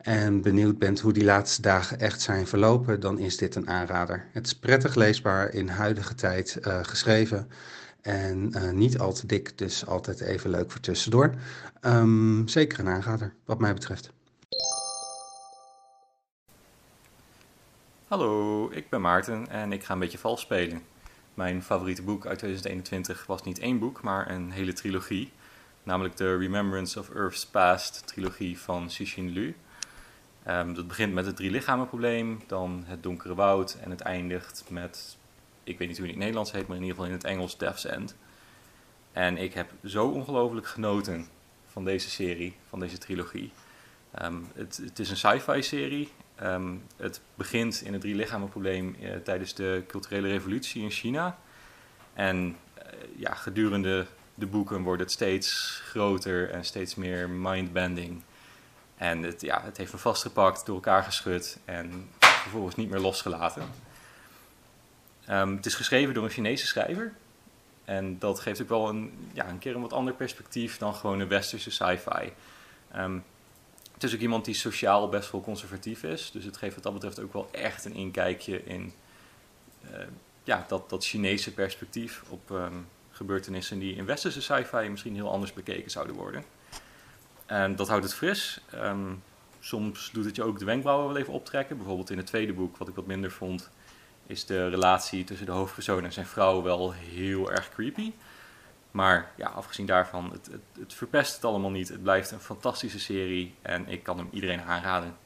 [0.00, 3.00] en benieuwd bent hoe die laatste dagen echt zijn verlopen...
[3.00, 4.24] dan is dit een aanrader.
[4.32, 7.48] Het is prettig leesbaar, in huidige tijd uh, geschreven...
[8.02, 11.34] En uh, niet al te dik, dus altijd even leuk voor tussendoor.
[11.80, 14.12] Um, zeker een aanrader, wat mij betreft.
[18.12, 20.82] Hallo, ik ben Maarten en ik ga een beetje vals spelen.
[21.34, 25.32] Mijn favoriete boek uit 2021 was niet één boek, maar een hele trilogie.
[25.82, 29.56] Namelijk de Remembrance of Earth's Past trilogie van Cixin Liu.
[30.48, 34.64] Um, dat begint met het drie lichamen probleem, dan het donkere woud en het eindigt
[34.68, 35.16] met
[35.64, 37.26] ik weet niet hoe het in het Nederlands heet, maar in ieder geval in het
[37.26, 38.16] Engels Death's End.
[39.12, 41.26] En ik heb zo ongelooflijk genoten
[41.66, 43.52] van deze serie, van deze trilogie.
[44.20, 46.12] Um, het, is een sci-fi serie.
[46.42, 51.38] Um, het begint in het drie lichamen probleem uh, tijdens de culturele revolutie in China.
[52.14, 52.84] En uh,
[53.16, 58.22] ja, gedurende de boeken wordt het steeds groter en steeds meer mindbending.
[58.96, 63.62] En het, ja, het heeft me vastgepakt, door elkaar geschud en vervolgens niet meer losgelaten.
[65.30, 67.12] Um, het is geschreven door een Chinese schrijver.
[67.84, 71.20] En dat geeft ook wel een, ja, een keer een wat ander perspectief dan gewoon
[71.20, 72.32] een westerse sci-fi.
[74.02, 76.30] Het is ook iemand die sociaal best wel conservatief is.
[76.30, 78.92] Dus het geeft wat dat betreft ook wel echt een inkijkje in
[79.84, 79.98] uh,
[80.44, 85.52] ja, dat, dat Chinese perspectief op um, gebeurtenissen die in westerse sci-fi misschien heel anders
[85.52, 86.44] bekeken zouden worden.
[87.46, 88.60] En dat houdt het fris.
[88.74, 89.22] Um,
[89.60, 91.76] soms doet het je ook de wenkbrauwen wel even optrekken.
[91.76, 93.70] Bijvoorbeeld in het tweede boek, wat ik wat minder vond,
[94.26, 98.12] is de relatie tussen de hoofdpersoon en zijn vrouw wel heel erg creepy.
[98.92, 101.88] Maar ja, afgezien daarvan, het, het, het, verpest het allemaal niet.
[101.88, 105.16] Het blijft een fantastische serie en ik kan hem iedereen aanraden.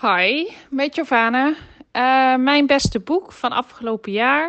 [0.00, 1.48] Hi, met Giovanna.
[1.48, 4.48] Uh, mijn beste boek van afgelopen jaar.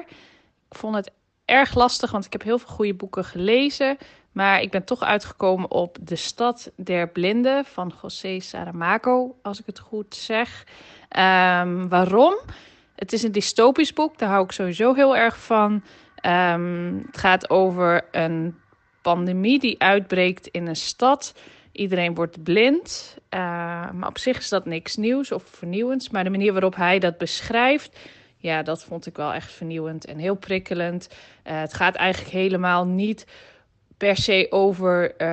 [0.70, 1.12] Ik vond het
[1.46, 3.98] erg lastig, want ik heb heel veel goede boeken gelezen.
[4.32, 9.66] Maar ik ben toch uitgekomen op De Stad der Blinden van José Saramago, als ik
[9.66, 10.64] het goed zeg.
[11.18, 12.40] Um, waarom?
[13.02, 15.72] Het is een dystopisch boek, daar hou ik sowieso heel erg van.
[16.26, 18.56] Um, het gaat over een
[19.02, 21.34] pandemie die uitbreekt in een stad.
[21.72, 23.40] Iedereen wordt blind, uh,
[23.92, 26.10] maar op zich is dat niks nieuws of vernieuwends.
[26.10, 28.00] Maar de manier waarop hij dat beschrijft,
[28.38, 31.10] ja, dat vond ik wel echt vernieuwend en heel prikkelend.
[31.12, 33.26] Uh, het gaat eigenlijk helemaal niet
[33.98, 35.28] per se over uh,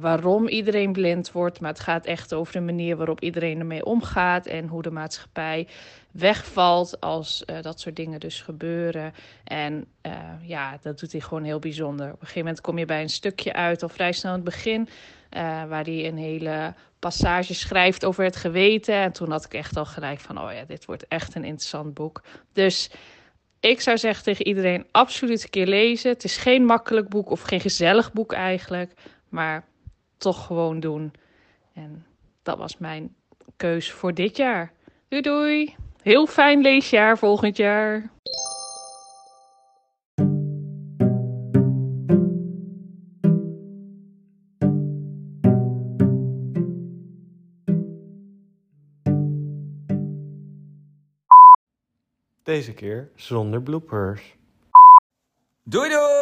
[0.00, 4.46] waarom iedereen blind wordt, maar het gaat echt over de manier waarop iedereen ermee omgaat
[4.46, 5.68] en hoe de maatschappij
[6.12, 9.14] wegvalt als uh, dat soort dingen dus gebeuren.
[9.44, 12.06] En uh, ja, dat doet hij gewoon heel bijzonder.
[12.06, 14.48] Op een gegeven moment kom je bij een stukje uit, al vrij snel in het
[14.48, 14.88] begin,
[15.68, 18.94] waar hij een hele passage schrijft over het geweten.
[18.94, 21.94] En toen had ik echt al gelijk van, oh ja, dit wordt echt een interessant
[21.94, 22.22] boek.
[22.52, 22.90] Dus
[23.60, 26.10] ik zou zeggen tegen iedereen absoluut een keer lezen.
[26.10, 28.92] Het is geen makkelijk boek of geen gezellig boek eigenlijk,
[29.28, 29.64] maar
[30.16, 31.12] toch gewoon doen.
[31.74, 32.06] En
[32.42, 33.14] dat was mijn
[33.56, 34.72] keus voor dit jaar.
[35.08, 35.74] Doei doei.
[36.02, 38.10] Heel fijn leesjaar volgend jaar.
[52.42, 54.36] Deze keer zonder bloopers.
[55.64, 56.21] Doei doei!